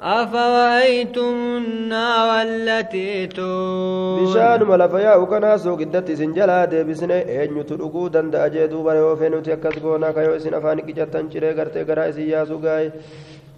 أفرأيتم 0.00 1.34
النار 1.56 2.42
التي 2.42 3.28
bishaanuma 3.30 4.76
lafa 4.76 5.00
yaa'u 5.00 5.26
kanaa 5.26 5.58
sooqiddatti 5.58 6.12
isin 6.12 6.34
jalaa 6.34 6.66
deebisne 6.66 7.14
eenyutu 7.36 7.76
dhuguu 7.78 8.08
danda'a 8.10 8.50
jee 8.50 8.68
duuba 8.68 8.94
yoo 8.94 9.16
fee 9.16 9.28
nuti 9.30 9.52
akkas 9.52 9.78
goonaa 9.84 10.12
kayoo 10.12 10.34
isin 10.36 10.54
afaan 10.54 10.82
qicattan 10.86 11.30
ciree 11.30 11.54
gartee 11.54 11.84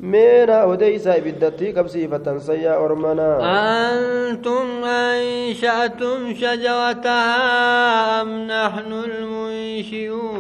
meena 0.01 0.65
odeeysaa 0.73 1.17
ibiddatti 1.21 1.73
qabsiifatan 1.77 2.41
sayyaa 2.41 2.79
ormanaa 2.79 3.37
أنتم 4.27 4.85
أنشأتم 4.85 6.35
شجرتها 6.35 8.23
أم 8.23 8.29
نحن 8.47 8.93
المنشئون 8.93 10.37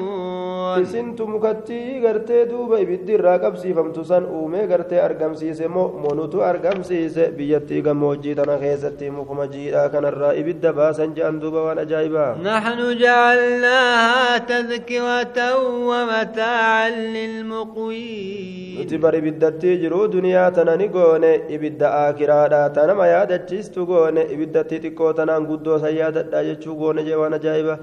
mukattii 1.26 2.00
gartee 2.04 2.44
duuba 2.50 2.78
ibiddi 2.80 3.12
irraa 3.16 3.38
qabsiifamtu 3.38 4.04
san 4.04 4.24
uumee 4.24 4.66
gartee 4.66 5.00
argamsiise 5.00 5.68
moo 5.68 5.88
monutu 6.04 6.42
argamsiise 6.44 7.24
biyyattii 7.38 7.82
gammoojjii 7.86 8.34
tana 8.34 8.56
keessatti 8.62 9.10
mukuma 9.10 9.46
jiidhaa 9.54 9.88
kanarraa 9.94 10.32
ibidda 10.40 10.72
baasan 10.78 11.14
je'an 11.16 11.40
duuba 11.40 11.60
waan 11.66 11.78
ajaa'ibaa 11.84 12.36
نحن 12.44 12.98
جعلناها 12.98 14.38
تذكرة 14.38 15.38
ومتاعا 15.88 16.90
للمقوين 16.90 18.76
ibiddattii 19.45 19.75
jiru 19.83 20.01
duniyaa 20.15 20.51
tana 20.57 20.75
ni 20.81 20.87
goone 20.95 21.31
ibidda 21.57 21.87
aakiraadha 22.03 22.61
tanama 22.77 23.07
yaadachiistu 23.13 23.85
goone 23.91 24.21
ibiddatti 24.35 24.79
xiqqoo 24.85 25.13
tanaan 25.19 25.45
guddoo 25.51 25.79
san 25.85 25.95
yaadadha 26.01 26.43
jechuu 26.49 26.75
goone 26.81 27.03
jee 27.07 27.15
waan 27.21 27.33
ajaa'iba 27.39 27.75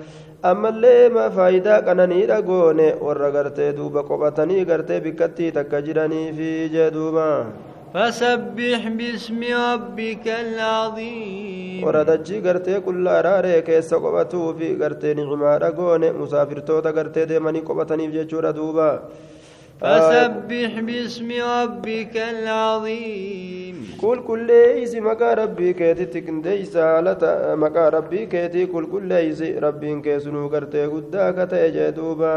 ammallee 0.52 1.08
ma 1.16 1.24
faayidaa 1.38 1.80
qananiidha 1.88 2.38
goone 2.50 2.86
warra 3.06 3.30
gartee 3.38 3.72
duuba 3.78 4.02
qophatanii 4.10 4.64
gartee 4.70 5.00
bikkattii 5.08 5.50
takka 5.58 5.82
jiraniifi 5.88 6.52
jee 6.76 6.90
duuba 6.98 7.26
فسبح 7.94 8.80
باسم 8.98 9.40
ربك 9.68 10.26
العظيم 10.44 11.84
warra 11.86 12.04
dachii 12.08 12.40
gartee 12.46 12.80
qullaa 12.86 13.22
raaree 13.26 13.62
keessa 13.68 13.96
qophatuufi 14.04 14.68
gartee 14.82 15.14
nicimaadha 15.18 15.70
goone 15.78 16.08
musaafirtoota 16.20 16.92
gartee 16.98 17.24
deemanii 17.30 17.62
qophataniif 17.68 18.12
jechuudha 18.18 18.52
duuba 18.58 18.88
فسبح 19.82 20.70
باسم 20.80 21.28
ربك 21.58 22.14
العظيم 22.16 23.76
qulqulleeysi 24.02 24.98
maqaa 25.08 25.34
rabbii 25.42 25.74
keetitti 25.80 26.20
qindeeysa 26.26 26.80
haalata 26.88 27.30
maqaa 27.64 27.90
rabbii 27.96 28.26
keetii 28.34 28.66
qulqulleeysi 28.74 29.48
rabbiin 29.66 30.02
keessunuu 30.06 30.48
gartee 30.54 30.86
guddaa 30.94 31.30
ka 31.36 31.44
ta'e 31.52 31.68
jee 31.76 31.90
duuba 32.00 32.34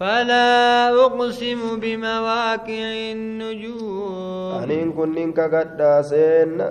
فلا 0.00 0.90
أقسم 1.06 1.60
بمواقع 1.82 2.88
النجوم 3.12 4.62
أنين 4.62 4.92
كنين 4.92 5.32
كقدا 5.32 6.02
سين 6.02 6.62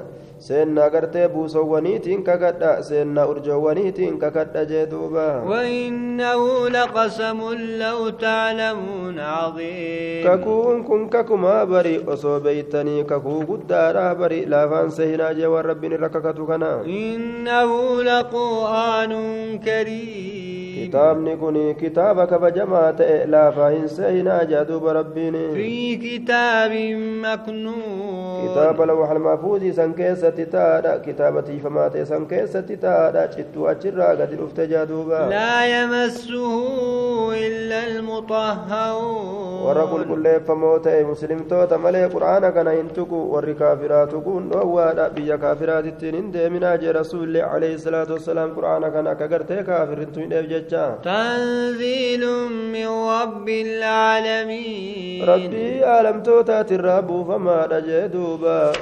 seennaa 0.49 0.89
gartee 0.95 1.29
buusowwaniitiin 1.35 2.23
kakadha 2.29 2.73
seennaa 2.89 3.27
urjoowwaniitiin 3.33 4.19
kakadha 4.25 4.65
jee 4.71 4.87
duuba. 4.93 5.27
وإنه 5.47 6.69
لقسم 6.69 7.41
لو 7.83 8.09
تعلمون 8.09 9.19
عظيم 9.19 10.25
ككون 10.25 10.83
كن 10.83 11.09
ككما 11.09 11.65
بري 11.65 12.05
أصو 12.09 12.41
بيتني 12.41 13.05
ككو 13.05 13.41
قدارا 13.51 14.13
بري 14.13 14.45
لا 14.45 14.69
فانسهنا 14.69 15.33
جي 15.33 15.47
والرب 15.47 15.85
رككتو 15.85 16.47
كنا 16.47 16.73
إنه 16.85 17.71
لقرآن 18.03 19.13
كريم 19.65 20.46
kitaabni 20.77 21.37
kun 21.43 21.57
kitaaba 21.83 22.27
kabajamaa 22.33 22.93
ta'e 23.01 23.17
laafaa 23.35 23.71
hin 23.75 23.89
seeyinaa 23.97 24.41
jaaduuba 24.53 24.93
rabbiin 25.01 25.37
في 25.55 25.97
كتاب 25.97 26.73
مكنون 27.25 28.43
kitaaba 28.47 28.87
lawxal 28.91 29.19
mahfuuzii 29.29 29.73
san 29.79 29.95
keessatti 30.01 30.47
taadha 30.57 30.93
kitaaba 31.07 31.43
tiifamaa 31.49 31.89
ta'e 31.95 32.05
san 32.13 32.27
keessatti 32.33 32.77
taadha 32.85 33.23
cittuu 33.35 33.67
achirraa 33.73 34.15
gadi 34.21 34.37
dhufte 34.43 34.67
jaaduuba 34.73 35.19
لا 35.31 35.57
يمسه 35.67 36.53
إلا 37.47 37.79
المطهرون 37.89 39.65
warra 39.67 39.85
qulqulleeffamoo 39.93 40.79
ta'e 40.85 41.03
muslimtoota 41.11 41.79
malee 41.85 42.07
qur'aana 42.15 42.51
kana 42.57 42.71
hin 42.79 42.89
tuqu 42.99 43.19
warri 43.35 43.55
kaafiraa 43.63 44.07
tuquun 44.13 44.43
dhoowwaadha 44.53 45.07
biyya 45.17 45.39
kaafiraatittiin 45.45 46.15
hin 46.19 46.29
deeminaa 46.35 46.77
jee 46.83 46.93
rasuulli 46.99 47.41
alayhi 47.43 47.79
salaatu 47.87 48.13
wassalaam 48.17 48.51
qur'aana 48.59 48.91
kana 48.97 49.11
akka 49.15 49.27
gartee 49.33 49.63
kaafirrintu 49.71 50.21
hin 50.23 50.31
dheef 50.35 50.47
تنزيل 51.03 52.25
من 52.73 52.87
رب 52.87 53.49
العالمين. 53.49 55.29
ربي 55.29 55.85
ألم 55.85 56.23
توتات 56.23 56.73
الرب 56.73 57.11
فما 57.29 57.69
نجدوبا 57.73 58.73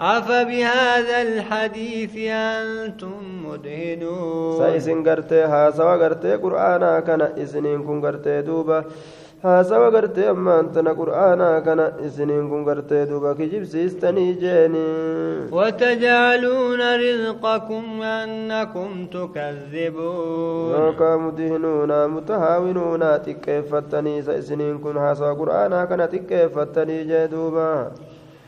أفبهذا 0.00 1.22
الحديث 1.22 2.14
أنتم 2.30 3.46
مدهنون. 3.46 4.58
سيسن 4.58 5.08
قرتي 5.08 5.42
هذا 5.44 5.84
وقرتي 5.84 6.32
قرآنا 6.34 7.00
كان 7.00 7.22
إسنين 7.22 7.82
كن 7.82 8.06
قرتي 8.06 8.42
دوبا. 8.42 8.84
Haasawa 9.42 9.90
gartee 9.94 10.26
ammaan 10.32 10.66
tana 10.74 10.92
qur'aanaa 10.98 11.60
kana 11.66 11.86
isiniin 12.06 12.46
kun 12.50 12.62
gartee 12.68 13.06
duuba 13.10 13.34
kijibsiistanii 13.40 14.34
jeeni 14.42 14.86
وتجعلون 15.52 16.80
رزقكم 17.04 18.02
أنكم 18.02 19.06
تكذبون 19.06 20.72
yookaa 20.74 21.18
mudihinuuna 21.24 22.08
mutahaawinuuna 22.14 23.10
xiqqeeffattanii 23.26 24.18
isa 24.22 24.34
isiniin 24.42 24.78
kun 24.80 24.96
haasawa 25.04 25.34
qur'aanaa 25.42 25.86
kana 25.90 26.06
xiqqeeffattanii 26.14 27.02
jee 27.10 27.26
duuba 27.34 27.66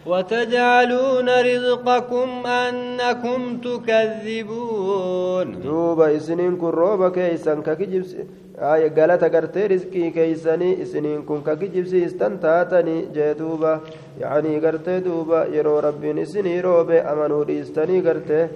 وتجعلون 0.06 1.28
رزقكم 1.28 2.46
أنكم 2.46 3.40
تكذبون. 3.64 5.48
دوبا 5.60 6.16
إسنين 6.16 6.56
كن 6.56 6.66
روبا 6.66 7.08
كيسان 7.08 7.62
كجيبس 7.62 8.16
آية 8.58 8.92
غلطة 8.96 9.28
كرت 9.28 9.58
رزقي 9.58 10.10
كيساني 10.10 10.82
إسنين 10.82 11.22
كن 11.22 11.40
كجيبس 11.46 11.94
استنتاتني 11.94 12.96
جي 13.14 13.32
دوبا. 13.32 13.80
يعني 14.20 14.60
كرت 14.60 14.88
دوبا 14.88 15.46
يرو 15.46 15.78
ربي 15.78 16.12
نسني 16.12 16.60
روبي 16.60 16.98
أمنو 16.98 17.42
ريستني 17.42 18.00
كرت 18.00 18.50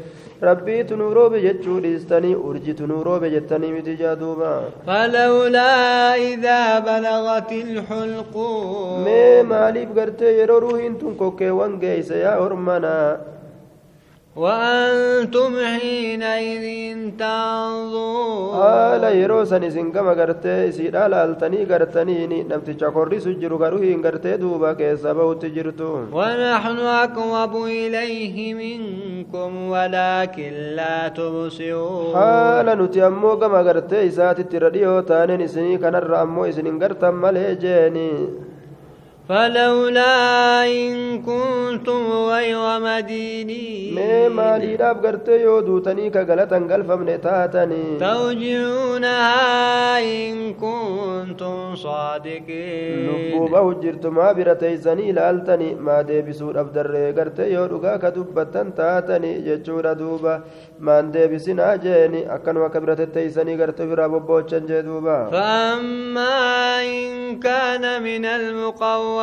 jechuu 1.42 1.80
dhiistanii 1.80 2.34
urjitu 2.48 2.86
nuu 2.86 3.02
roobe 3.04 3.30
jettanii 3.30 3.72
miti 3.72 3.96
jaa 3.96 4.14
duuba 4.16 4.52
فلولا 4.86 5.72
إذا 6.16 6.78
بلغت 6.78 7.52
الحلقوم 7.52 9.04
maaliif 9.48 9.90
gartee 9.94 10.32
yeroo 10.38 10.60
ruuhiin 10.60 10.98
tun 10.98 11.14
kokkeewwan 11.16 11.78
geeyse 11.80 12.18
yaa 12.20 12.38
ormanaa 12.38 13.16
وأنتم 14.38 15.50
حينئذ 15.72 16.64
تنظرون. 17.18 18.54
آلا 18.62 19.10
يروسن 19.10 19.62
إذن 19.62 19.92
كما 19.92 20.12
قرتي 20.20 20.72
سيد 20.72 20.96
آلا 20.96 21.24
التني 21.24 21.64
قرتني 21.70 22.26
نمت 22.26 22.70
تشكر 22.70 23.18
سجر 23.18 23.52
قروهين 23.62 24.02
قرتي 24.06 24.36
دوبا 24.36 24.72
كيسابا 24.72 25.24
ونحن 26.12 26.78
أقرب 26.78 27.54
إليه 27.56 28.54
منكم 28.54 29.50
ولكن 29.68 30.52
لا 30.78 31.08
تبصرون. 31.08 32.16
آلا 32.16 32.74
نتيمو 32.74 33.36
كما 33.40 33.58
قرتي 33.66 34.10
ساتي 34.10 34.42
ترديو 34.42 35.00
تاني 35.00 35.36
نسني 35.36 35.78
كنر 35.78 36.22
أمو 36.22 36.44
إذن 36.44 36.82
قرتم 36.82 37.14
مليجيني. 37.14 38.10
فلولا 39.28 40.66
إن 40.66 41.22
كنتم 41.22 42.02
غير 42.12 42.80
مدينين. 42.80 43.94
مما 43.94 44.58
لراب 44.58 45.06
قرتي 45.06 45.42
يودو 45.42 45.78
تنيك 45.78 46.16
غلطا 46.16 46.58
قلفا 46.70 46.94
من 46.94 47.20
توجعونها 48.00 49.28
إن 50.00 50.54
كنتم 50.54 51.76
صادقين 51.76 53.08
لبو 53.08 53.46
بو 53.46 53.72
جرتما 53.72 54.32
برتي 54.32 54.76
زني 54.76 55.12
لالتني 55.12 55.74
ما 55.74 56.02
دي 56.02 56.22
بسور 56.22 56.60
أبدر 56.60 57.12
قرتي 57.18 57.52
يودو 57.52 57.76
غاكا 57.76 58.08
دبتا 58.08 58.62
تاتني 58.76 59.32
يجور 59.48 59.92
دوبا 59.92 60.40
ما 60.80 61.00
دي 61.00 61.26
بسنا 61.26 61.76
جيني 61.76 62.34
أكن 62.34 62.56
وكبرت 62.56 63.00
تيزني 63.00 63.62
قرتي 63.62 63.86
برابو 63.86 64.18
بوچن 64.18 64.66
جدوبا 64.66 65.28
فأما 65.32 66.82
إن 66.82 67.40
كان 67.40 68.02
من 68.02 68.24
المقوى 68.24 69.17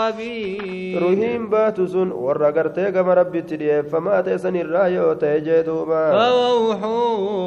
warra 2.26 2.52
gartee 2.58 2.92
gama 2.92 3.16
rabbitti 3.22 3.58
dhi'eeffamaa 3.62 4.22
ta'e 4.28 4.38
sanirraa 4.46 4.88
yoo 4.98 5.14
ta'e 5.24 5.42
jee 5.48 5.62
duuba 5.68 6.02
فروح 6.16 6.82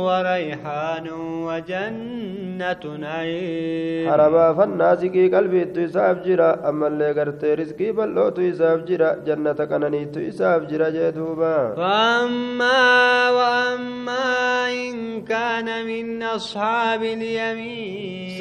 وريحان 0.08 1.06
وجنة 1.48 2.82
نعيم 3.04 4.08
harabaafannaa 4.10 4.94
ziqii 5.02 5.28
qalbiittu 5.34 5.80
isaaf 5.88 6.16
jira 6.26 6.48
ammallee 6.70 7.12
gartee 7.18 7.54
rizqii 7.60 7.92
bal'ootu 7.98 8.40
isaaf 8.50 8.80
jira 8.88 9.10
jannata 9.26 9.66
qananiittu 9.72 10.20
isaaf 10.30 10.62
jira 10.70 10.90
jee 10.96 11.12
duuba 11.18 11.54
فأما 11.76 13.30
وأما 13.38 14.26
إن 14.72 15.22
كان 15.22 15.68
من 15.86 16.22
أصحاب 16.22 17.02
اليمين 17.02 18.38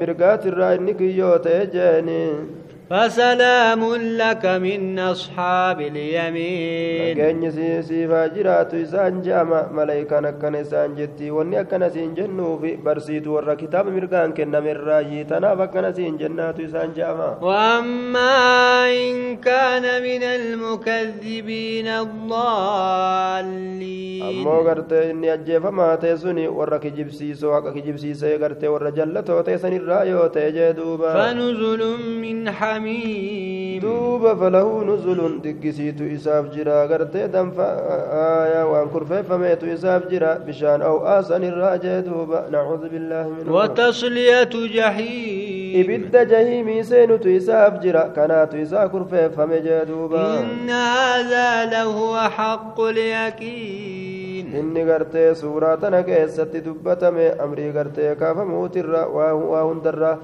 mirgaatirraa 0.00 0.74
inni 0.78 0.94
kiyyoo 0.94 1.38
ta'e 1.44 1.66
jeeni 1.74 2.20
فسلام 2.92 3.82
لك 4.20 4.44
من 4.46 4.98
أصحاب 4.98 5.80
اليمين. 5.80 7.20
أجن 7.20 7.50
سيسيفا 7.50 8.26
جراتو 8.26 8.76
إسان 8.82 9.22
جاما 9.22 9.68
ملايكا 9.72 10.20
نكنا 10.20 10.60
إسان 10.60 10.94
جتي. 10.94 11.30
واني 11.30 11.60
أكنا 11.60 11.88
سين 11.88 12.14
جنوبي 12.14 12.76
برسيت 12.84 13.26
ورى 13.26 13.56
كتاب 13.56 13.88
مرقان 13.88 14.32
كنا 14.32 14.60
من 14.60 14.76
راجيتنا 14.76 15.56
فكنا 15.56 15.92
سين 15.92 16.16
جناتو 16.16 16.64
إسان 16.64 16.92
جاما 16.96 17.38
وأما 17.42 18.86
إن 18.92 19.36
كان 19.36 20.02
من 20.02 20.22
المكذبين 20.22 21.86
الضالين. 21.86 23.42
أمو 24.22 24.60
قرتي 24.68 25.10
إني 25.10 25.34
أجيفا 25.34 25.70
ما 25.70 25.94
تيسوني 25.94 26.48
ورى 26.48 26.78
كجيب 26.78 27.10
سيسو. 27.10 27.56
وكا 27.56 27.70
كجيب 27.70 27.96
سيسي 27.96 28.36
قرتي 28.36 28.68
ورى 28.68 28.90
جلتو 28.90 29.40
تيسني 29.40 29.76
الرأيو 29.76 30.26
تيجي 30.26 30.72
فنزل 30.72 31.82
من 32.20 32.50
حميم 32.50 32.81
duuba 33.82 34.36
falahu 34.36 34.84
nuzulun 34.86 35.40
diggisiitu 35.44 36.04
isaaf 36.16 36.50
jira 36.54 36.86
gartee 36.90 37.26
danfa 37.34 37.66
aayaa 38.18 38.66
waan 38.72 38.88
kurfeeffameetu 38.94 39.66
isaaf 39.74 40.06
jira 40.12 40.30
bishaan 40.46 40.82
aw'aa 40.90 41.22
sanirraa 41.30 41.72
jee 41.84 41.98
duuba 42.08 42.44
nacuudu 42.54 42.90
billaahi 42.94 43.30
minhu 43.36 43.52
وتصلية 43.52 44.52
جحيم 44.76 46.10
jahiimii 46.32 46.84
seenutu 46.84 47.28
isaaf 47.28 47.80
jira 47.82 48.02
kanaatu 48.16 48.56
isaa 48.64 48.88
kurfeeffame 48.88 49.60
jee 49.66 49.84
duuba 49.86 50.22
إن 50.40 50.70
هذا 50.70 51.64
لهو 51.74 52.14
حق 52.38 52.80
اليقين 52.80 54.12
inni 54.60 54.84
gartee 54.84 55.34
suuraa 55.34 55.76
tana 55.76 56.02
keessatti 56.02 56.60
dubbatame 56.64 57.26
amrii 57.44 57.72
gartee 57.72 58.14
kaafamuutirra 58.22 59.06
waa 59.16 59.62
hundarra 59.68 60.18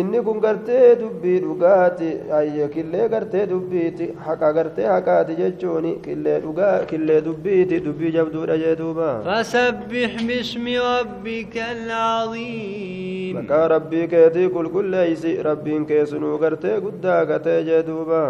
inni 0.00 0.20
kun 0.26 0.38
gartee 0.44 0.96
dubbii 1.00 1.38
dhugaati 1.44 2.10
ayye 2.38 2.68
killee 2.74 3.08
gartee 3.14 3.46
dubbiiti 3.50 4.06
haqa 4.26 4.48
gartee 4.58 4.86
haqaati 4.92 5.34
jechuun 5.40 5.86
killee 6.06 6.38
dhugaa 6.44 6.84
killee 6.90 7.20
dubbiiti 7.26 7.80
dubbii 7.86 8.12
jabduudha 8.16 8.56
jee 8.62 8.74
duuba 8.80 9.10
فسبح 9.28 10.10
باسم 10.28 10.64
ربك 10.68 11.56
العظيم 11.76 13.34
maqaa 13.36 13.68
rabbii 13.74 14.06
keetii 14.14 14.48
qulqulleeysi 14.56 15.30
rabbiin 15.48 15.84
kee 15.90 16.06
sunuu 16.06 16.38
gartee 16.42 16.76
guddaa 16.86 17.24
gatee 17.30 17.60
jee 17.68 17.82
duuba 17.86 18.22